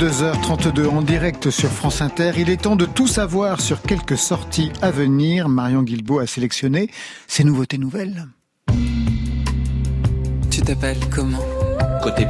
[0.00, 2.32] 22h32 en direct sur France Inter.
[2.38, 5.50] Il est temps de tout savoir sur quelques sorties à venir.
[5.50, 6.88] Marion Guilbault a sélectionné
[7.26, 8.26] ses nouveautés nouvelles.
[10.50, 11.44] Tu t'appelles comment?
[12.02, 12.24] Côté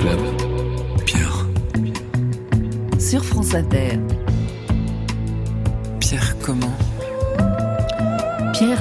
[0.00, 0.18] Club.
[1.06, 1.46] Pierre.
[2.98, 4.00] Sur France Inter.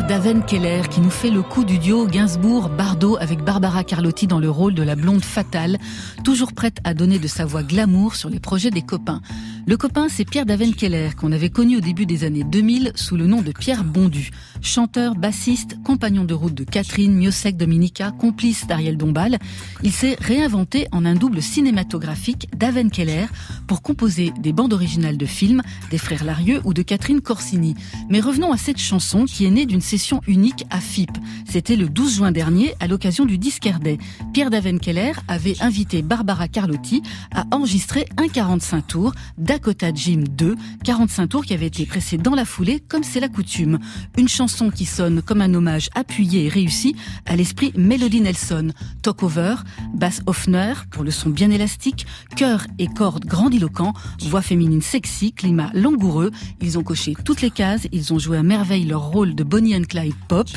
[0.08, 4.50] Pierre Daven-Keller qui nous fait le coup du duo Gainsbourg-Bardot avec Barbara Carlotti dans le
[4.50, 5.78] rôle de la blonde fatale,
[6.24, 9.22] toujours prête à donner de sa voix glamour sur les projets des copains.
[9.66, 13.28] Le copain, c'est Pierre Daven-Keller, qu'on avait connu au début des années 2000 sous le
[13.28, 14.32] nom de Pierre Bondu.
[14.62, 19.40] Chanteur, bassiste, compagnon de route de Catherine, Miossec Dominica, complice d'Ariel Dombal,
[19.82, 23.28] il s'est réinventé en un double cinématographique Daven-Keller
[23.66, 27.76] pour composer des bandes originales de films des frères Larieux ou de Catherine Corsini.
[28.10, 31.12] Mais revenons à cette chanson qui est née d'une session unique à FIP.
[31.50, 33.98] C'était le 12 juin dernier à l'occasion du Discardet.
[34.34, 39.14] Pierre Daven-Keller avait invité Barbara Carlotti à enregistrer un 45 tours
[39.54, 43.28] Dakota Jim 2, 45 tours qui avait été pressé dans la foulée comme c'est la
[43.28, 43.78] coutume.
[44.18, 46.96] Une chanson qui sonne comme un hommage appuyé et réussi
[47.28, 48.72] à l'esprit Melody Nelson.
[49.04, 49.58] Talkover,
[49.94, 55.70] basse Hoffner pour le son bien élastique, chœur et cordes grandiloquents, voix féminine sexy, climat
[55.76, 56.32] langoureux.
[56.60, 59.76] Ils ont coché toutes les cases, ils ont joué à merveille leur rôle de Bonnie
[59.76, 60.50] and Clyde pop.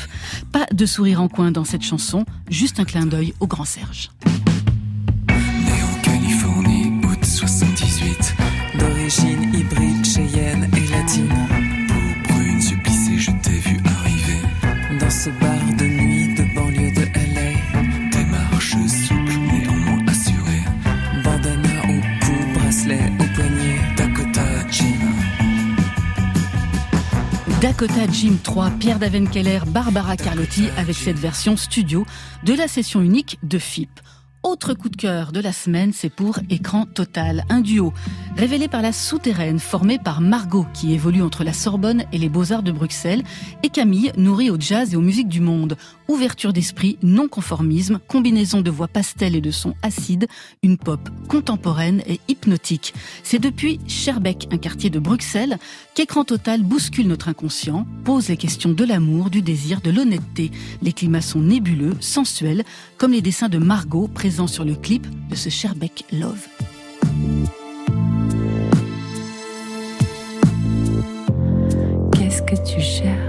[0.51, 4.09] Pas de sourire en coin dans cette chanson, juste un clin d'œil au grand Serge.
[9.07, 11.29] D'origine hybride, cheyenne et latine.
[11.87, 14.99] Peau brune, supplissée, je t'ai vu arriver.
[14.99, 18.09] Dans ce bar de nuit de banlieue de LA.
[18.11, 20.65] Tes marches souples, néanmoins assurées.
[21.23, 23.79] Bandana au cou, bracelet au poignet.
[23.95, 24.97] Dakota Jim.
[27.61, 32.05] Dakota Jim 3, Pierre Daven-Keller, Barbara Carlotti avec cette version studio
[32.43, 33.89] de la session unique de FIP.
[34.43, 37.91] Autre coup de cœur de la semaine, c'est pour Écran Total, un duo
[38.37, 42.61] révélé par la souterraine, formé par Margot, qui évolue entre la Sorbonne et les Beaux-Arts
[42.61, 43.23] de Bruxelles,
[43.63, 45.75] et Camille, nourrie au jazz et aux musiques du monde.
[46.07, 50.27] Ouverture d'esprit, non-conformisme, combinaison de voix pastel et de sons acides,
[50.61, 52.93] une pop contemporaine et hypnotique.
[53.23, 55.57] C'est depuis Scherbeck, un quartier de Bruxelles,
[55.95, 60.51] qu'Écran Total bouscule notre inconscient, pose les questions de l'amour, du désir, de l'honnêteté.
[60.83, 62.63] Les climats sont nébuleux, sensuels,
[62.97, 66.47] comme les dessins de Margot présents sur le clip de ce Scherbeck Love.
[72.13, 73.26] Qu'est-ce que tu cherches,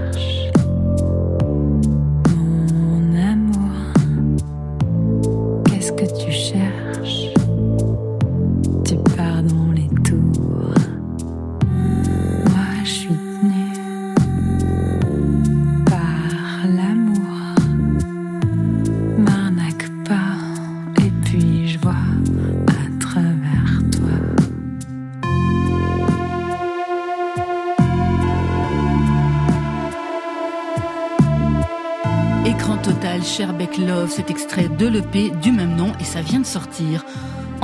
[34.09, 37.05] Love, cet extrait de l'EP du même nom et ça vient de sortir.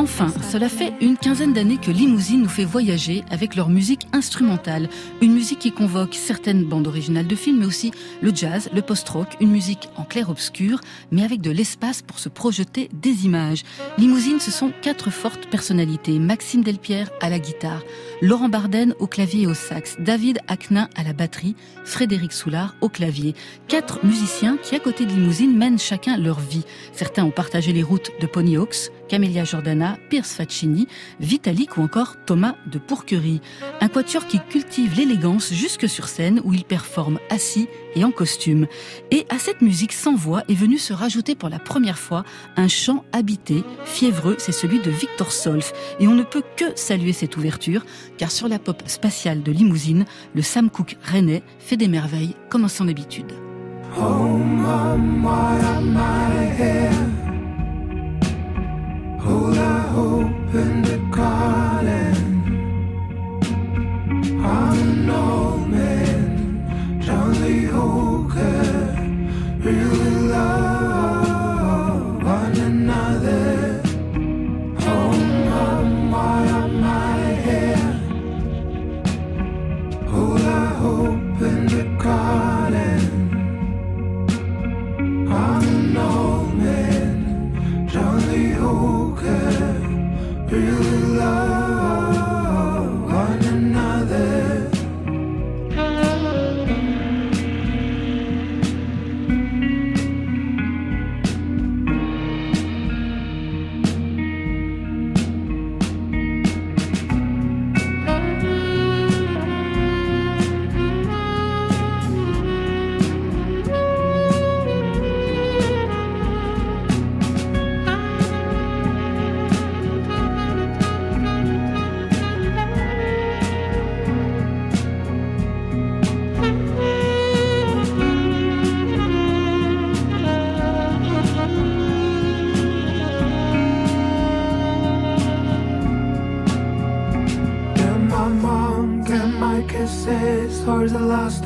[0.06, 4.88] Enfin, cela fait une quinzaine d'années que Limousine nous fait voyager avec leur musique instrumentale.
[5.20, 7.90] Une musique qui convoque certaines bandes originales de films, mais aussi
[8.22, 12.88] le jazz, le post-rock, une musique en clair-obscur, mais avec de l'espace pour se projeter
[12.94, 13.64] des images.
[13.98, 16.20] Limousine, ce sont quatre fortes personnalités.
[16.20, 17.82] Maxime Delpierre à la guitare,
[18.22, 22.90] Laurent Barden au clavier et au sax, David Aknin à la batterie, Frédéric Soulard au
[22.90, 23.34] clavier.
[23.68, 26.64] Quatre musiciens qui, à côté de Limousine, mènent chacun leur vie.
[26.94, 30.88] Certains ont partagé les routes de Pony Hawks, Camélia Jordana, Pierce Faccini,
[31.20, 33.42] Vitalik ou encore Thomas de Pourquerie.
[33.82, 38.68] Un quatuor qui cultive l'élégance jusque sur scène où il performe assis et en costume.
[39.12, 42.24] Et à cette musique sans voix est venu se rajouter pour la première fois
[42.58, 45.74] un chant habité, fiévreux, c'est celui de Victor Solf.
[46.00, 47.86] Et on ne peut que saluer cette ouverture,
[48.18, 52.66] car sur la pop spatiale de Limousine, le Sam Cooke rennais fait des merveilles comme
[52.66, 53.34] à son habitude.
[59.26, 61.95] Hold I hope in the garden.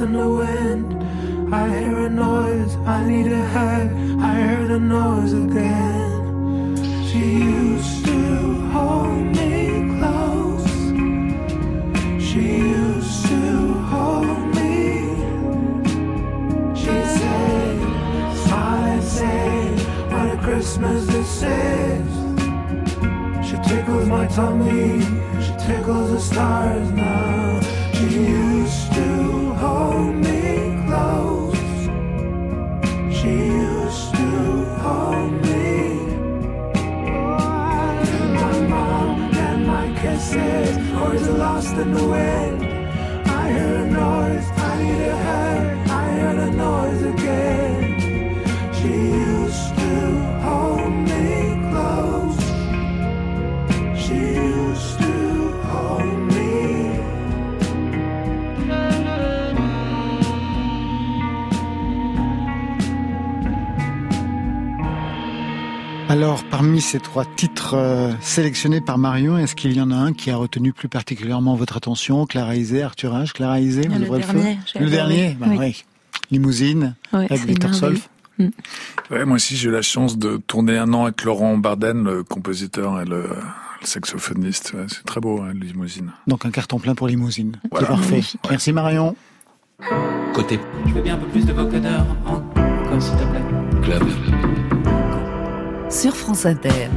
[0.01, 1.53] In the wind.
[1.53, 3.91] I hear a noise, I need a hug.
[4.21, 6.75] I hear the noise again.
[7.05, 10.71] She used to hold me close.
[12.23, 12.43] She
[12.79, 14.79] used to hold me.
[16.75, 17.79] She said,
[18.51, 19.71] and say,
[20.11, 22.11] what a Christmas this is.
[23.45, 25.01] She tickles my tummy,
[25.43, 27.58] she tickles the stars now.
[41.81, 42.65] In the wind.
[43.29, 43.78] I hear
[66.19, 70.11] Alors, parmi ces trois titres euh, sélectionnés par Marion, est-ce qu'il y en a un
[70.11, 72.25] qui a retenu plus particulièrement votre attention?
[72.25, 75.37] Clara Isé, Arthur H, Clara Isé, le ouvrez dernier, Le dernier?
[75.39, 75.55] bah Oui.
[75.57, 75.83] oui.
[76.29, 77.73] Limousine, Ouais, avec Victor.
[77.73, 78.09] Solf.
[78.37, 82.23] Ouais, moi aussi, j'ai eu la chance de tourner un an avec Laurent Barden, le
[82.25, 84.73] compositeur et le, le saxophoniste.
[84.73, 86.11] Ouais, c'est très beau, hein, Limousine.
[86.27, 87.55] Donc un carton plein pour Limousine.
[87.71, 87.87] Voilà.
[87.87, 88.21] C'est parfait.
[88.49, 89.15] Merci Marion.
[90.33, 93.81] Côté Je veux bien un peu plus de vocodeur encore, s'il te plaît.
[93.83, 94.03] club.
[95.89, 96.87] Sur France Inter.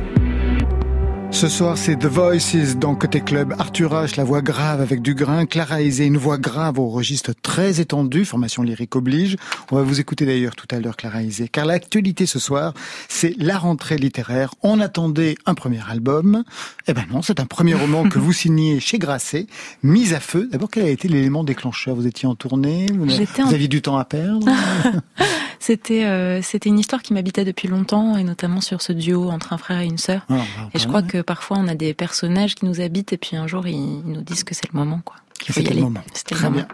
[1.30, 3.55] Ce soir, c'est The Voices dans Côté Club.
[3.59, 5.47] Arthur H, la voix grave avec du grain.
[5.47, 8.26] Clara Isé, une voix grave au registre très étendu.
[8.26, 9.36] Formation lyrique oblige.
[9.70, 11.49] On va vous écouter d'ailleurs tout à l'heure, Clara Isé.
[11.49, 12.74] Car l'actualité ce soir,
[13.09, 14.55] c'est la rentrée littéraire.
[14.62, 16.45] On attendait un premier album.
[16.86, 19.47] Eh ben non, c'est un premier roman que vous signez chez Grasset.
[19.82, 20.51] Mise à feu.
[20.53, 21.95] D'abord, quel a été l'élément déclencheur?
[21.97, 24.47] Vous étiez en tournée Vous, J'étais vous en- aviez du temps à perdre?
[25.62, 29.52] C'était euh, c'était une histoire qui m'habitait depuis longtemps et notamment sur ce duo entre
[29.52, 30.26] un frère et une sœur.
[30.28, 30.34] Ah,
[30.74, 31.06] Et je crois ouais.
[31.06, 34.12] que parfois on a des personnages qui nous habitent et puis un jour ils, ils
[34.12, 35.14] nous disent que c'est le moment quoi.
[35.43, 35.80] Qu'il faut y C'était aller.
[35.80, 36.01] le moment.
[36.07, 36.57] Le Très moment.
[36.57, 36.68] bien.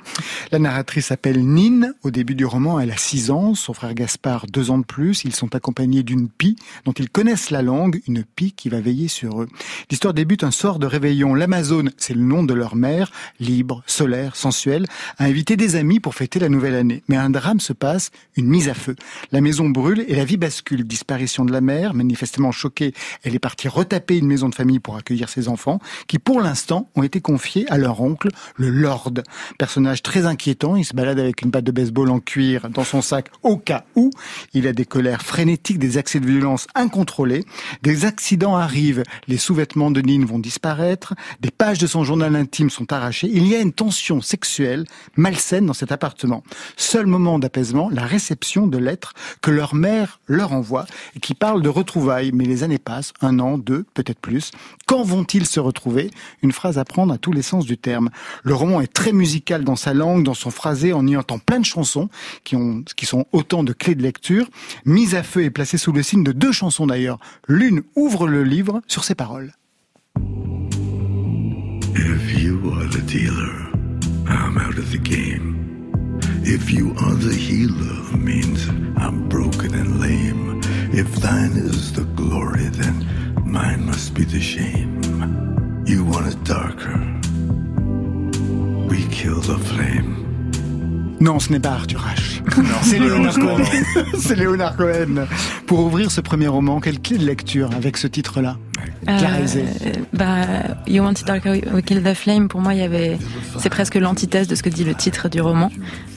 [0.53, 1.95] La narratrice s'appelle Nine.
[2.03, 5.25] Au début du roman, elle a 6 ans, son frère Gaspard 2 ans de plus.
[5.25, 9.09] Ils sont accompagnés d'une pie dont ils connaissent la langue, une pie qui va veiller
[9.09, 9.49] sur eux.
[9.91, 11.35] L'histoire débute un soir de réveillon.
[11.35, 13.11] L'Amazone, c'est le nom de leur mère,
[13.41, 14.87] libre, solaire, sensuelle,
[15.19, 17.03] a invité des amis pour fêter la nouvelle année.
[17.09, 18.97] Mais un drame se passe, une mise à feu.
[19.33, 20.85] La maison brûle et la vie bascule.
[20.85, 22.93] Disparition de la mère, manifestement choquée,
[23.23, 26.91] elle est partie retaper une maison de famille pour accueillir ses enfants, qui pour l'instant
[26.97, 28.29] ont été confiés à leur oncle,
[28.59, 29.15] le Lord.
[29.57, 33.01] Personnage très inquiétant, il se balade avec une batte de baseball en cuir dans son
[33.01, 34.11] sac au cas où.
[34.53, 37.45] Il a des colères frénétiques, des accès de violence incontrôlés.
[37.83, 42.71] Des accidents arrivent, les sous-vêtements de Nine vont disparaître, des pages de son journal intime
[42.71, 43.31] sont arrachées.
[43.33, 44.85] Il y a une tension sexuelle
[45.17, 46.43] malsaine dans cet appartement.
[46.77, 50.87] Seul moment d'apaisement, la réception de lettres que leur mère leur envoie
[51.17, 52.33] et qui parlent de retrouvailles.
[52.33, 54.51] Mais les années passent, un an, deux, peut-être plus.
[54.87, 56.11] Quand vont-ils se retrouver?
[56.43, 58.11] Une phrase à prendre à tous les sens du terme.
[58.49, 61.61] Le roman est très musical dans sa langue, dans son phrasé, en y entend plein
[61.61, 62.09] de chansons
[62.45, 64.49] qui, ont, qui sont autant de clés de lecture.
[64.87, 67.19] Mise à feu est placée sous le signe de deux chansons d'ailleurs.
[67.47, 69.53] L'une ouvre le livre sur ses paroles.
[71.95, 73.71] If you are the dealer,
[74.27, 76.23] I'm out of the game.
[76.43, 80.63] If you are the healer, means I'm broken and lame.
[80.95, 83.07] If thine is the glory, then
[83.45, 85.03] mine must be the shame.
[85.85, 87.18] You want it darker.
[88.89, 90.16] We kill the flame.
[91.20, 92.43] Non, ce n'est pas Arthur H.
[92.82, 93.64] C'est Léonard Cohen.
[94.18, 95.26] C'est Léonard Cohen.
[95.66, 98.57] Pour ouvrir ce premier roman, quelle clé de lecture avec ce titre-là.
[99.09, 99.47] Euh,
[100.12, 100.47] bah,
[100.86, 103.18] You Want It Darker, We Kill the Flame, pour moi, il y avait,
[103.59, 105.70] c'est presque l'antithèse de ce que dit le titre du roman.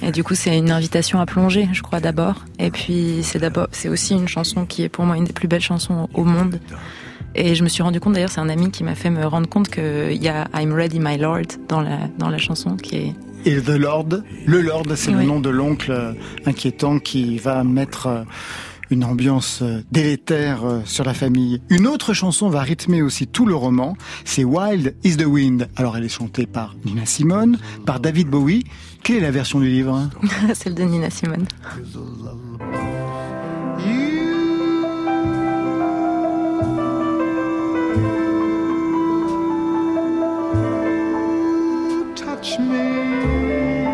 [0.03, 2.45] Et du coup, c'est une invitation à plonger, je crois, d'abord.
[2.59, 5.47] Et puis, c'est d'abord, c'est aussi une chanson qui est pour moi une des plus
[5.47, 6.59] belles chansons au monde.
[7.35, 9.47] Et je me suis rendu compte, d'ailleurs, c'est un ami qui m'a fait me rendre
[9.47, 13.15] compte qu'il y a I'm Ready My Lord dans la, dans la chanson qui est,
[13.45, 14.09] Et The Lord,
[14.45, 16.15] le Lord, c'est le nom de l'oncle
[16.45, 18.23] inquiétant qui va mettre euh,
[18.91, 21.61] une ambiance euh, délétère euh, sur la famille.
[21.69, 25.69] Une autre chanson va rythmer aussi tout le roman, c'est Wild is the Wind.
[25.77, 28.65] Alors elle est chantée par Nina Simone, par David Bowie.
[29.01, 30.09] Quelle est la version du livre hein?
[30.53, 31.47] Celle de Nina Simone.
[42.41, 43.85] Touch me.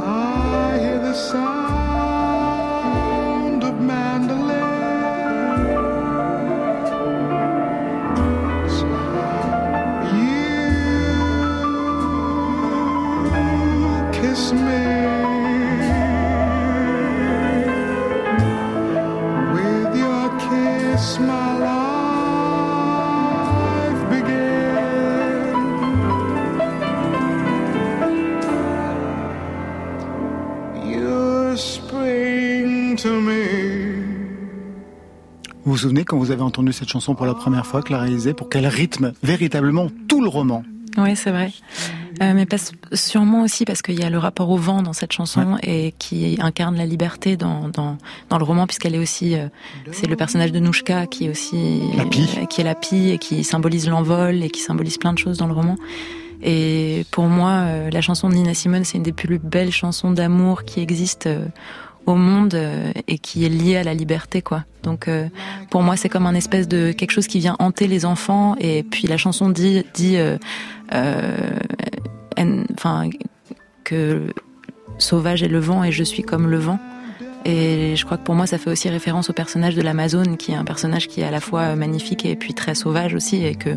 [0.00, 2.42] I hear the sound
[3.62, 4.58] of mandolins.
[10.16, 10.42] You
[14.12, 15.07] kiss me
[35.78, 38.34] Vous vous souvenez quand vous avez entendu cette chanson pour la première fois, Clara Isé,
[38.34, 40.64] pour qu'elle rythme véritablement tout le roman
[40.96, 41.52] Oui, c'est vrai.
[42.20, 42.48] Euh, mais
[42.94, 46.36] sûrement aussi parce qu'il y a le rapport au vent dans cette chanson et qui
[46.42, 47.96] incarne la liberté dans, dans,
[48.28, 49.46] dans le roman puisqu'elle est aussi euh,
[49.92, 52.28] c'est le personnage de Nouchka qui est aussi La pie.
[52.38, 55.38] euh, qui est la pie et qui symbolise l'envol et qui symbolise plein de choses
[55.38, 55.76] dans le roman.
[56.42, 60.64] Et pour moi, la chanson de Nina Simone, c'est une des plus belles chansons d'amour
[60.64, 61.46] qui existent euh,
[62.08, 64.64] au monde euh, et qui est liée à la liberté, quoi.
[64.82, 65.28] Donc, euh,
[65.70, 68.56] pour moi, c'est comme un espèce de quelque chose qui vient hanter les enfants.
[68.60, 70.36] Et puis la chanson dit, dit, euh,
[72.38, 73.08] en- enfin,
[73.84, 74.26] que
[74.98, 76.78] sauvage est le vent et je suis comme le vent.
[77.44, 80.52] Et je crois que pour moi, ça fait aussi référence au personnage de l'Amazone, qui
[80.52, 83.54] est un personnage qui est à la fois magnifique et puis très sauvage aussi, et
[83.54, 83.70] que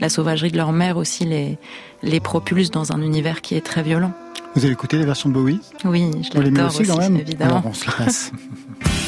[0.00, 1.58] la sauvagerie de leur mère aussi les,
[2.02, 4.12] les propulse dans un univers qui est très violent.
[4.54, 5.60] Vous avez écouté les versions de Bowie?
[5.84, 7.16] Oui, je l'adore aussi, quand même?
[7.16, 7.58] évidemment.
[7.58, 8.32] Alors on se passe.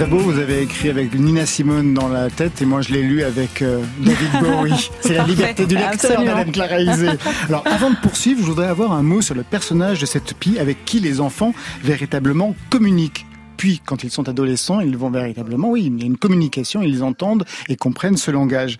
[0.00, 3.02] très beau, vous avez écrit avec Nina Simone dans la tête et moi je l'ai
[3.02, 4.90] lu avec euh, David Bowie.
[5.02, 6.24] C'est la liberté du lecteur.
[6.24, 6.76] Madame Clara.
[7.48, 10.58] Alors avant de poursuivre, je voudrais avoir un mot sur le personnage de cette pie
[10.58, 13.26] avec qui les enfants véritablement communiquent.
[13.58, 17.02] Puis, quand ils sont adolescents, ils vont véritablement, oui, il y a une communication, ils
[17.02, 18.78] entendent et comprennent ce langage.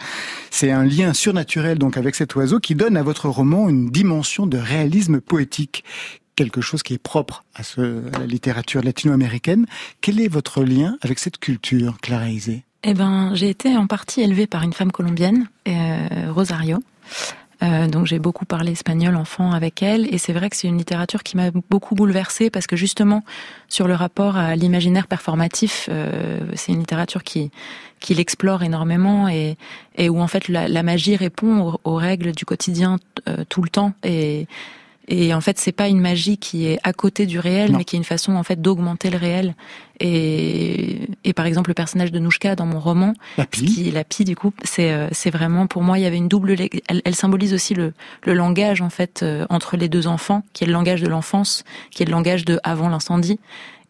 [0.51, 4.47] C'est un lien surnaturel donc avec cet oiseau qui donne à votre roman une dimension
[4.47, 5.85] de réalisme poétique
[6.37, 9.67] quelque chose qui est propre à, la littérature latino-américaine.
[10.01, 12.65] Quel est votre lien avec cette culture, Clara Isé?
[12.83, 16.79] Eh ben, j'ai été en partie élevée par une femme colombienne, euh, Rosario.
[17.63, 20.79] Euh, donc j'ai beaucoup parlé espagnol enfant avec elle et c'est vrai que c'est une
[20.79, 23.23] littérature qui m'a beaucoup bouleversée parce que justement
[23.69, 27.51] sur le rapport à l'imaginaire performatif, euh, c'est une littérature qui
[28.09, 29.57] l'explore énormément et
[30.09, 33.93] où en fait la, magie répond aux, aux règles du quotidien euh, tout le temps
[34.05, 34.47] et
[35.11, 37.79] et en fait, c'est pas une magie qui est à côté du réel, Non.
[37.79, 39.55] mais qui est une façon en fait d'augmenter le réel.
[39.99, 44.05] Et, et par exemple, le personnage de Nouchka dans mon roman, La pie qui la
[44.05, 46.55] pie du coup, c'est euh, c'est vraiment pour moi il y avait une double.
[46.89, 47.93] Elle, elle symbolise aussi le,
[48.25, 51.65] le langage en fait euh, entre les deux enfants, qui est le langage de l'enfance,
[51.91, 53.41] qui est le langage de avant l'incendie.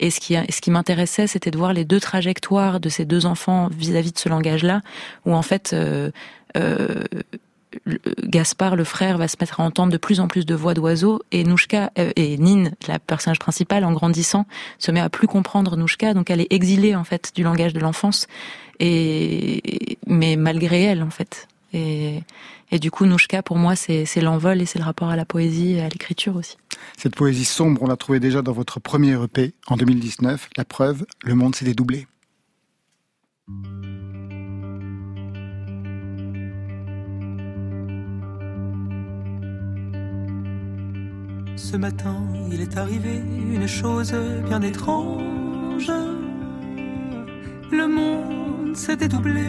[0.00, 3.26] Et ce qui ce qui m'intéressait, c'était de voir les deux trajectoires de ces deux
[3.26, 4.80] enfants vis-à-vis de ce langage-là,
[5.26, 5.72] où en fait.
[5.74, 6.10] Euh,
[6.56, 7.04] euh,
[8.24, 11.20] Gaspard, le frère, va se mettre à entendre de plus en plus de voix d'oiseaux
[11.32, 14.46] et Nouchka euh, et Nin, la personnage principale, en grandissant,
[14.78, 17.80] se met à plus comprendre Nouchka, donc elle est exilée en fait du langage de
[17.80, 18.26] l'enfance,
[18.78, 21.48] et mais malgré elle en fait.
[21.72, 22.22] Et,
[22.72, 25.74] et du coup, Nouchka pour moi c'est l'envol et c'est le rapport à la poésie
[25.74, 26.56] et à l'écriture aussi.
[26.96, 30.50] Cette poésie sombre, on l'a trouvée déjà dans votre premier EP en 2019.
[30.56, 32.06] La preuve, le monde s'est dédoublé.
[41.62, 42.16] Ce matin,
[42.50, 44.14] il est arrivé une chose
[44.46, 45.92] bien étrange.
[47.70, 49.44] Le monde s'est dédoublé.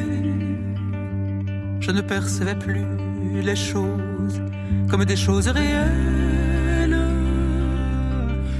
[1.80, 2.86] Je ne percevais plus
[3.42, 4.42] les choses
[4.90, 7.00] comme des choses réelles.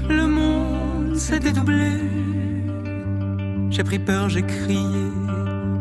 [0.08, 1.92] Le monde s'est dédoublé.
[3.70, 5.06] J'ai pris peur, j'ai crié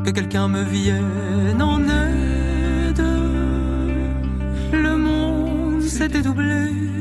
[0.03, 3.05] que quelqu'un me vienne en aide.
[4.74, 6.91] Le monde s'est dédoublé.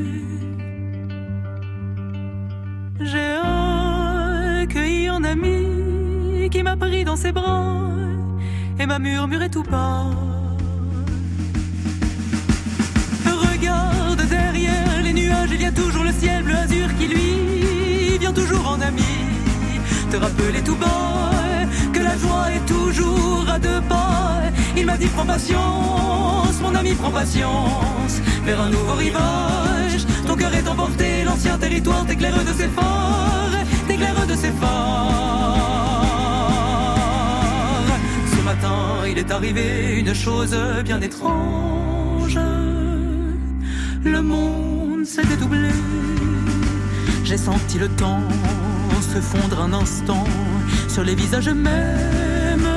[6.61, 7.73] Qui m'a pris dans ses bras
[8.79, 10.05] et m'a murmuré tout bas.
[13.25, 18.31] Regarde derrière les nuages, il y a toujours le ciel bleu azur qui lui vient
[18.31, 19.15] toujours en ami.
[20.11, 21.31] Te rappeler tout bas
[21.93, 24.41] que la joie est toujours à deux pas.
[24.77, 30.05] Il m'a dit prends patience, mon ami prends patience vers un nouveau rivage.
[30.27, 33.57] Ton cœur est emporté, l'ancien territoire t'éclaire de ses phares,
[33.87, 35.40] t'éclaire de ses phares.
[39.11, 40.55] Il est arrivé une chose
[40.85, 42.39] bien étrange.
[44.03, 45.69] Le monde s'est dédoublé.
[47.23, 48.23] J'ai senti le temps
[49.01, 50.23] se fondre un instant
[50.87, 52.69] sur les visages mêmes.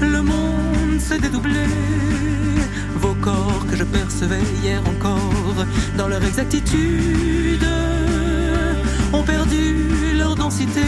[0.00, 1.66] Le monde s'est dédoublé.
[2.96, 5.66] Vos corps que je percevais hier encore
[5.98, 7.66] dans leur exactitude
[9.12, 10.86] ont perdu leur densité.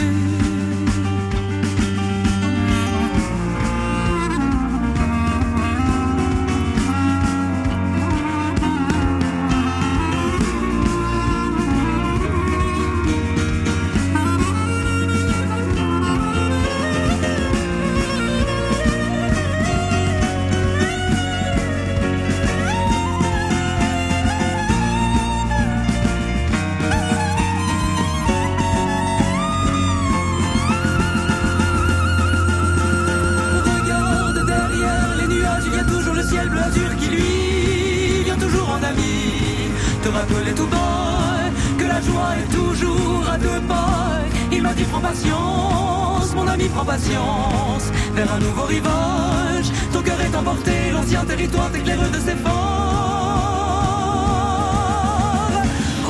[45.08, 49.68] Patience, mon ami prends patience, vers un nouveau rivage.
[49.92, 52.52] Ton cœur est emporté, l'ancien territoire t'éclaire de ses phares.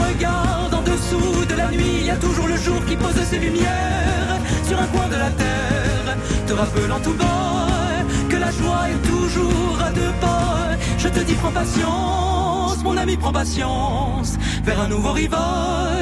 [0.07, 3.39] Regarde en dessous de la nuit, il y a toujours le jour qui pose ses
[3.39, 4.39] lumières
[4.69, 6.17] sur un coin de la terre,
[6.47, 10.77] te rappelant tout bas que la joie est toujours à deux pas.
[10.99, 15.96] Je te dis prends patience, mon ami prends patience, vers un nouveau rivage.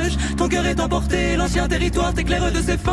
[0.45, 2.93] Ton cœur est emporté, l'ancien territoire t'éclaire de ses phares.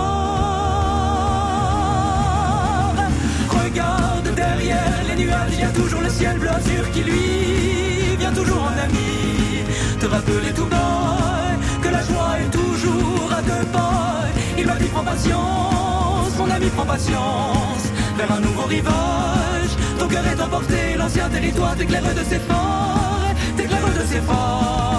[3.50, 8.32] Regarde derrière les nuages, il y a toujours le ciel bleu azur qui lui vient
[8.32, 9.66] toujours en ami.
[10.00, 14.22] Te rappeler tout bas que la joie est toujours à deux pas.
[14.58, 17.84] Il m'a dit prends patience, mon ami prends patience,
[18.16, 19.76] vers un nouveau rivage.
[20.00, 24.91] Ton cœur est emporté, l'ancien territoire t'éclaire de ses phares, t'éclaire de ses phares.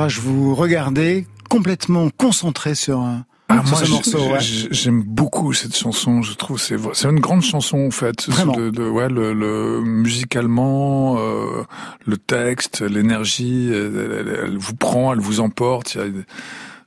[0.00, 4.18] H, vous regardez complètement concentré sur un, Ah, moi, ce j'ai- morceau.
[4.32, 4.38] ouais.
[4.40, 6.22] j'aime beaucoup cette chanson.
[6.22, 8.28] Je trouve c'est c'est une grande chanson en fait.
[8.30, 8.56] Vraiment.
[8.56, 11.62] De, de- ouais, le, le- musicalement, euh,
[12.06, 13.92] le texte, l'énergie, elle,
[14.26, 15.98] elle- elle vous prend, elle vous emporte.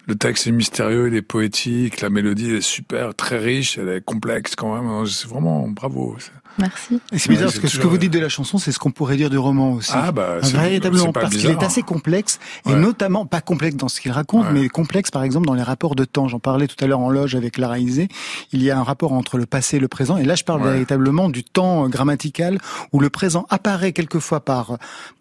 [0.07, 3.89] Le texte est mystérieux, il est poétique, la mélodie elle est super, très riche, elle
[3.89, 5.05] est complexe quand même.
[5.07, 6.15] C'est vraiment bravo.
[6.57, 6.99] Merci.
[7.11, 8.79] Et c'est bizarre Ouais, parce que ce que vous dites de la chanson, c'est ce
[8.79, 9.91] qu'on pourrait dire du roman aussi.
[9.93, 12.75] Ah, bah, c'est- véritablement parce qu'il est assez complexe et Ouais.
[12.79, 14.51] notamment pas complexe dans ce qu'il raconte, Ouais.
[14.53, 16.27] mais complexe par exemple dans les rapports de temps.
[16.27, 18.07] J'en parlais tout à l'heure en loge avec Lara Isé.
[18.53, 20.61] Il y a un rapport entre le passé et le présent et là je parle
[20.61, 20.71] Ouais.
[20.71, 22.57] véritablement du temps euh, grammatical
[22.93, 24.77] où le présent apparaît quelquefois par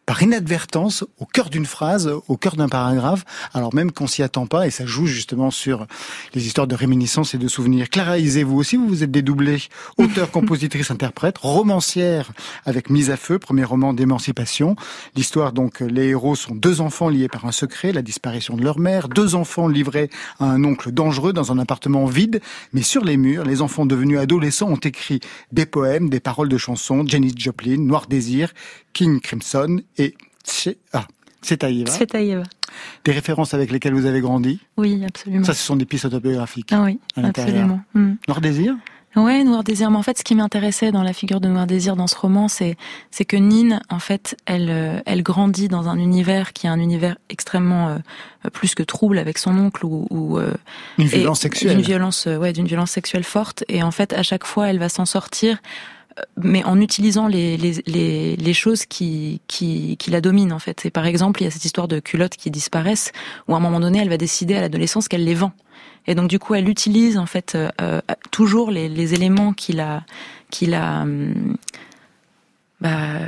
[0.06, 4.46] par inadvertance au cœur d'une phrase, au cœur d'un paragraphe, alors même qu'on s'y attend
[4.46, 5.86] pas et ça joue justement sur
[6.34, 7.88] les histoires de réminiscence et de souvenirs.
[7.88, 9.62] Clara Isé, vous aussi vous vous êtes dédoublée,
[9.98, 12.32] auteur, compositrice, interprète, romancière
[12.66, 14.76] avec Mise à feu, premier roman d'émancipation.
[15.16, 18.78] L'histoire donc, les héros sont deux enfants liés par un secret, la disparition de leur
[18.78, 22.40] mère, deux enfants livrés à un oncle dangereux dans un appartement vide,
[22.72, 25.20] mais sur les murs, les enfants devenus adolescents ont écrit
[25.52, 28.52] des poèmes, des paroles de chansons, Janis Joplin, Noir Désir,
[28.94, 30.14] King Crimson et
[30.46, 31.06] Tche- ah.
[31.42, 31.92] Tsvetaeva.
[33.04, 34.60] Des références avec lesquelles vous avez grandi.
[34.78, 35.44] Oui, absolument.
[35.44, 36.70] Ça, ce sont des pistes autobiographiques.
[36.72, 37.80] Ah oui, à absolument.
[37.92, 38.14] Mm.
[38.26, 38.74] Noir Désir
[39.16, 39.90] Ouais, Noir Désir.
[39.92, 42.48] Mais en fait, ce qui m'intéressait dans la figure de Noir Désir dans ce roman,
[42.48, 42.76] c'est
[43.12, 46.80] c'est que Nine, en fait, elle euh, elle grandit dans un univers qui est un
[46.80, 47.98] univers extrêmement euh,
[48.52, 50.52] plus que trouble avec son oncle ou, ou euh,
[50.98, 51.76] Une violence sexuelle.
[51.76, 53.62] D'une violence, ouais, d'une violence sexuelle forte.
[53.68, 55.58] Et en fait, à chaque fois, elle va s'en sortir,
[56.36, 60.86] mais en utilisant les, les, les, les choses qui, qui, qui la dominent, en fait.
[60.86, 63.12] Et par exemple, il y a cette histoire de culottes qui disparaissent,
[63.48, 65.52] où à un moment donné, elle va décider à l'adolescence qu'elle les vend.
[66.06, 68.00] Et donc, du coup, elle utilise, en fait, euh, euh,
[68.30, 70.04] toujours les, les éléments qui la,
[70.50, 71.56] qui la, hum,
[72.80, 73.18] bah,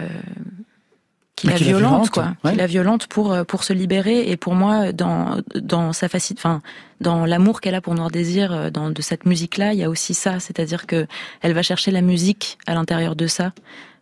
[1.37, 2.53] qui la qui la violente, violente, quoi, ouais.
[2.53, 4.31] qui la violente pour euh, pour se libérer.
[4.31, 6.63] Et pour moi, dans dans sa facilité, enfin,
[7.01, 9.91] dans l'amour qu'elle a pour Noir Désir, euh, dans de cette musique-là, il y a
[9.91, 11.07] aussi ça, c'est-à-dire que
[11.43, 13.53] elle va chercher la musique à l'intérieur de ça,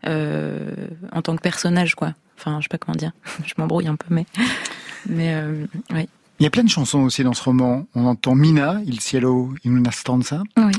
[0.06, 0.70] euh,
[1.12, 2.14] en tant que personnage, quoi.
[2.38, 3.12] Enfin, je sais pas comment dire,
[3.44, 4.26] je m'embrouille un peu, mais
[5.08, 6.08] mais euh, oui.
[6.40, 7.86] Il y a plein de chansons aussi dans ce roman.
[7.94, 10.42] On entend Mina, Il cielo in una stanza.
[10.56, 10.72] Oui.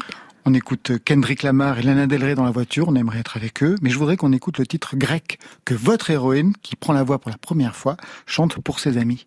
[0.48, 2.88] On écoute Kendrick Lamar et Lana Del Rey dans la voiture.
[2.88, 3.76] On aimerait être avec eux.
[3.82, 7.18] Mais je voudrais qu'on écoute le titre grec que votre héroïne, qui prend la voix
[7.18, 9.26] pour la première fois, chante pour ses amis.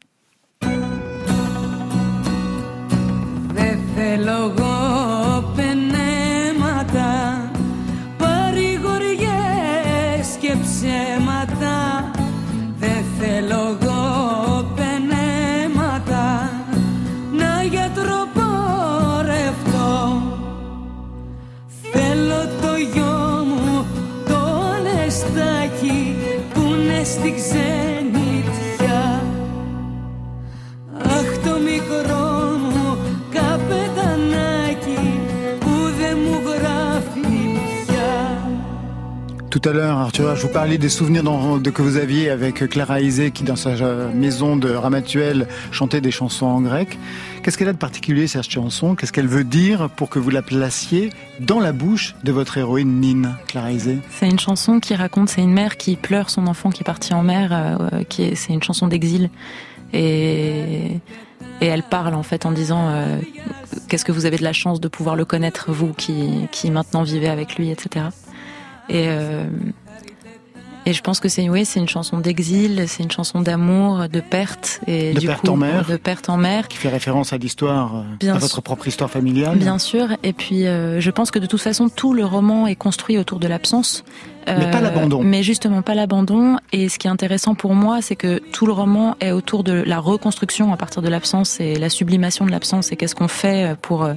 [39.61, 41.25] Tout à l'heure, Arthur, je vous parlais des souvenirs
[41.59, 43.73] de, que vous aviez avec Clara Isé qui, dans sa
[44.15, 46.97] maison de Ramatuelle, chantait des chansons en grec.
[47.43, 48.95] Qu'est-ce qu'elle a de particulier, cette chanson?
[48.95, 53.01] Qu'est-ce qu'elle veut dire pour que vous la placiez dans la bouche de votre héroïne
[53.01, 53.99] Nine, Clara Isé?
[54.11, 57.13] C'est une chanson qui raconte, c'est une mère qui pleure son enfant qui est parti
[57.13, 58.05] en mer, euh,
[58.35, 59.29] c'est une chanson d'exil.
[59.93, 61.01] Et,
[61.61, 63.19] elle parle en fait en disant euh,
[63.89, 67.29] qu'est-ce que vous avez de la chance de pouvoir le connaître, vous qui maintenant vivez
[67.29, 68.05] avec lui, etc.
[68.89, 69.45] Et, euh,
[70.86, 74.20] et je pense que c'est oui, c'est une chanson d'exil, c'est une chanson d'amour, de
[74.20, 75.84] perte et De du perte coup, en mer.
[75.86, 76.66] de perte en mer.
[76.66, 80.66] Qui fait référence à l'histoire, euh, à votre propre histoire familiale Bien sûr, et puis
[80.66, 84.03] euh, je pense que de toute façon tout le roman est construit autour de l'absence.
[84.49, 85.22] Euh, Mais pas l'abandon.
[85.22, 86.57] Mais justement pas l'abandon.
[86.72, 89.72] Et ce qui est intéressant pour moi, c'est que tout le roman est autour de
[89.72, 92.93] la reconstruction à partir de l'absence et la sublimation de l'absence.
[92.93, 94.14] Et qu'est-ce qu'on fait pour euh,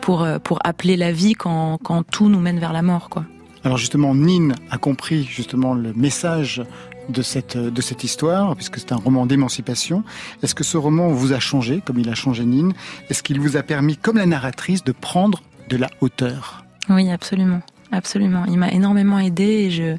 [0.00, 3.22] pour euh, pour appeler la vie quand quand tout nous mène vers la mort, quoi.
[3.64, 6.62] Alors justement, Nine a compris justement le message
[7.08, 10.02] de cette, de cette histoire, puisque c'est un roman d'émancipation.
[10.42, 12.72] Est-ce que ce roman vous a changé, comme il a changé Nine
[13.10, 16.64] Est-ce qu'il vous a permis, comme la narratrice, de prendre de la hauteur?
[16.88, 17.60] Oui, absolument,
[17.92, 18.44] absolument.
[18.46, 19.96] Il m'a énormément aidé et je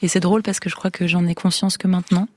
[0.00, 2.28] et c'est drôle parce que je crois que j'en ai conscience que maintenant.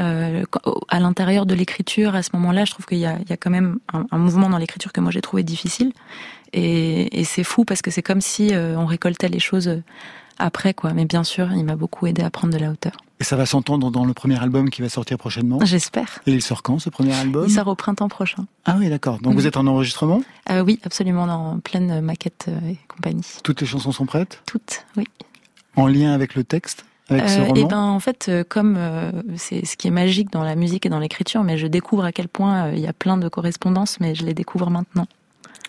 [0.00, 0.44] Euh,
[0.88, 3.78] à l'intérieur de l'écriture, à ce moment-là, je trouve qu'il y y a quand même
[3.92, 5.92] un mouvement dans l'écriture que moi j'ai trouvé difficile.
[6.56, 9.82] Et, et c'est fou parce que c'est comme si euh, on récoltait les choses
[10.38, 10.92] après, quoi.
[10.94, 12.92] Mais bien sûr, il m'a beaucoup aidé à prendre de la hauteur.
[13.20, 16.20] Et ça va s'entendre dans le premier album qui va sortir prochainement J'espère.
[16.26, 17.44] Et il sort quand, ce premier album?
[17.48, 18.46] Il sort au printemps prochain.
[18.64, 19.18] Ah oui, d'accord.
[19.20, 20.22] Donc vous êtes en enregistrement?
[20.50, 23.24] Euh, oui, absolument, dans pleine maquette euh, et compagnie.
[23.42, 24.42] Toutes les chansons sont prêtes?
[24.46, 25.04] Toutes, oui.
[25.76, 27.54] En lien avec le texte Avec ce Euh, roman?
[27.56, 30.84] et ben en fait, euh, comme euh, c'est ce qui est magique dans la musique
[30.86, 33.28] et dans l'écriture, mais je découvre à quel point euh, il y a plein de
[33.28, 35.06] correspondances, mais je les découvre maintenant.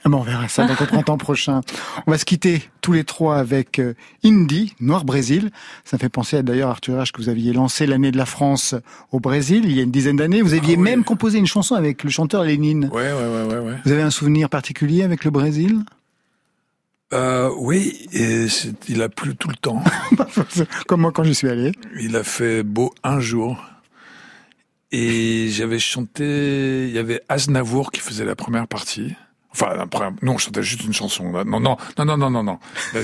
[0.05, 1.61] Ah bon, on verra ça donc au printemps prochain.
[2.05, 5.49] On va se quitter tous les trois avec euh, Indie, Noir Brésil.
[5.83, 8.27] Ça me fait penser à d'ailleurs Arthur H que vous aviez lancé l'année de la
[8.27, 8.75] France
[9.11, 10.43] au Brésil il y a une dizaine d'années.
[10.43, 12.91] Vous aviez même composé une chanson avec le chanteur Lénine.
[12.93, 13.77] Ouais, ouais, ouais, ouais, ouais.
[13.83, 15.79] Vous avez un souvenir particulier avec le Brésil?
[17.11, 18.45] Euh, oui, et
[18.87, 19.83] il a plu tout le temps.
[20.87, 21.71] Comme moi quand j'y suis allé.
[21.99, 23.57] Il a fait beau un jour.
[24.91, 29.15] Et j'avais chanté, il y avait Aznavour qui faisait la première partie.
[29.57, 31.31] Enfin, la première- non, je chantais juste une chanson.
[31.31, 31.43] là.
[31.45, 32.59] Non, non, non, non, non, non, non.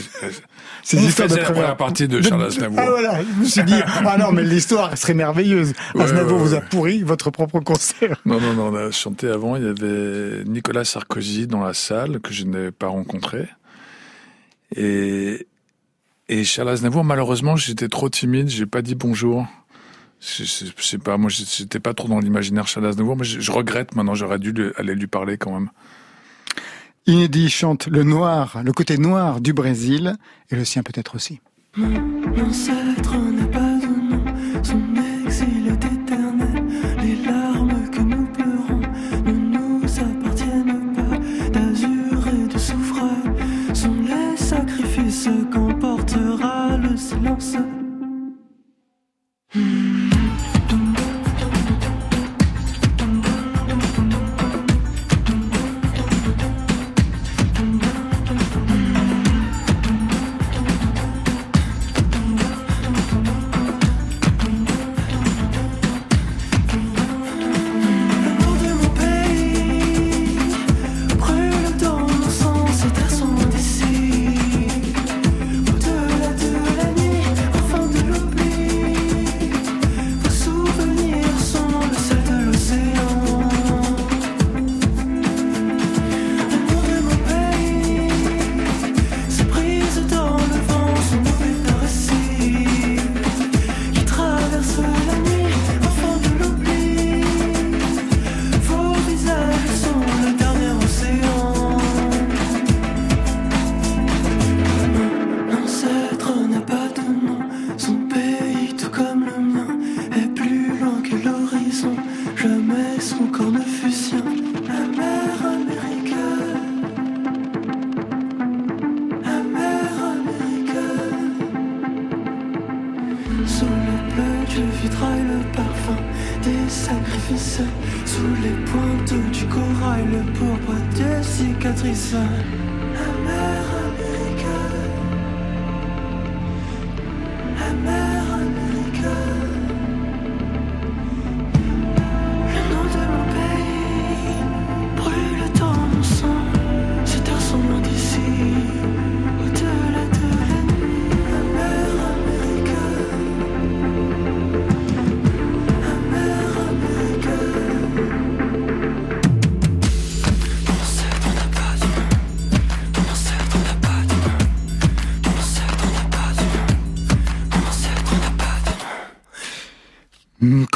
[0.84, 2.80] C'est l'histoire de la première- première partie de Charles Aznavour.
[2.82, 5.74] Ah voilà, je me suis dit, ah non mais l'histoire serait merveilleuse.
[5.96, 8.22] Ouais, Aznavour ouais, vous a pourri votre propre concert.
[8.26, 9.56] Non, non, non, on a chanté avant.
[9.56, 13.48] Il y avait Nicolas Sarkozy dans la salle que je n'ai pas rencontré.
[14.76, 15.48] Et,
[16.30, 18.50] et Charles Aznavour, malheureusement, j'étais trop timide.
[18.50, 19.46] J'ai pas dit bonjour.
[20.20, 23.40] Je, je, je sais pas, moi, j'étais pas trop dans l'imaginaire Charles Aznavour, mais je,
[23.40, 24.14] je regrette maintenant.
[24.16, 25.70] J'aurais dû lui- aller lui parler quand même.
[27.08, 30.16] Inédit chante le noir, le côté noir du Brésil
[30.50, 31.40] et le sien peut-être aussi.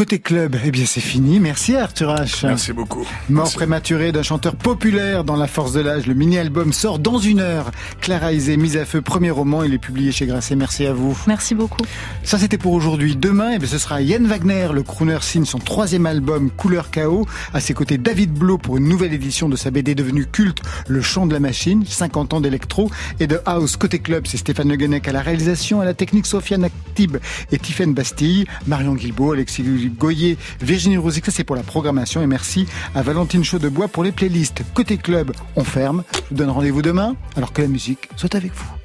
[0.05, 1.39] Côté club, eh bien c'est fini.
[1.39, 2.45] Merci Arthur H.
[2.45, 3.07] Merci beaucoup.
[3.27, 3.55] Mort Merci.
[3.55, 7.71] prématurée d'un chanteur populaire dans la force de l'âge, le mini-album sort dans une heure.
[8.01, 10.55] Clara Isé, mise à feu, premier roman, il est publié chez Grasset.
[10.55, 11.17] Merci à vous.
[11.25, 11.81] Merci beaucoup.
[12.21, 13.15] Ça c'était pour aujourd'hui.
[13.15, 17.25] Demain, eh bien, ce sera Yann Wagner, le crooner signe son troisième album Couleur Chaos.
[17.55, 21.01] À ses côtés, David Blo pour une nouvelle édition de sa BD devenue culte, Le
[21.01, 23.75] Chant de la Machine, 50 ans d'électro et de house.
[23.75, 27.17] Côté club, c'est Stéphane Le Guenec à la réalisation, à la technique Sofiane Actib
[27.51, 29.63] et Tiffaine Bastille, Marion Guilbault, Alexis
[29.95, 34.11] Goyer, Virginie Rosic, ça c'est pour la programmation et merci à Valentine Chaudebois pour les
[34.11, 34.63] playlists.
[34.73, 36.03] Côté club, on ferme.
[36.13, 38.75] Je vous donne rendez-vous demain alors que la musique soit avec vous.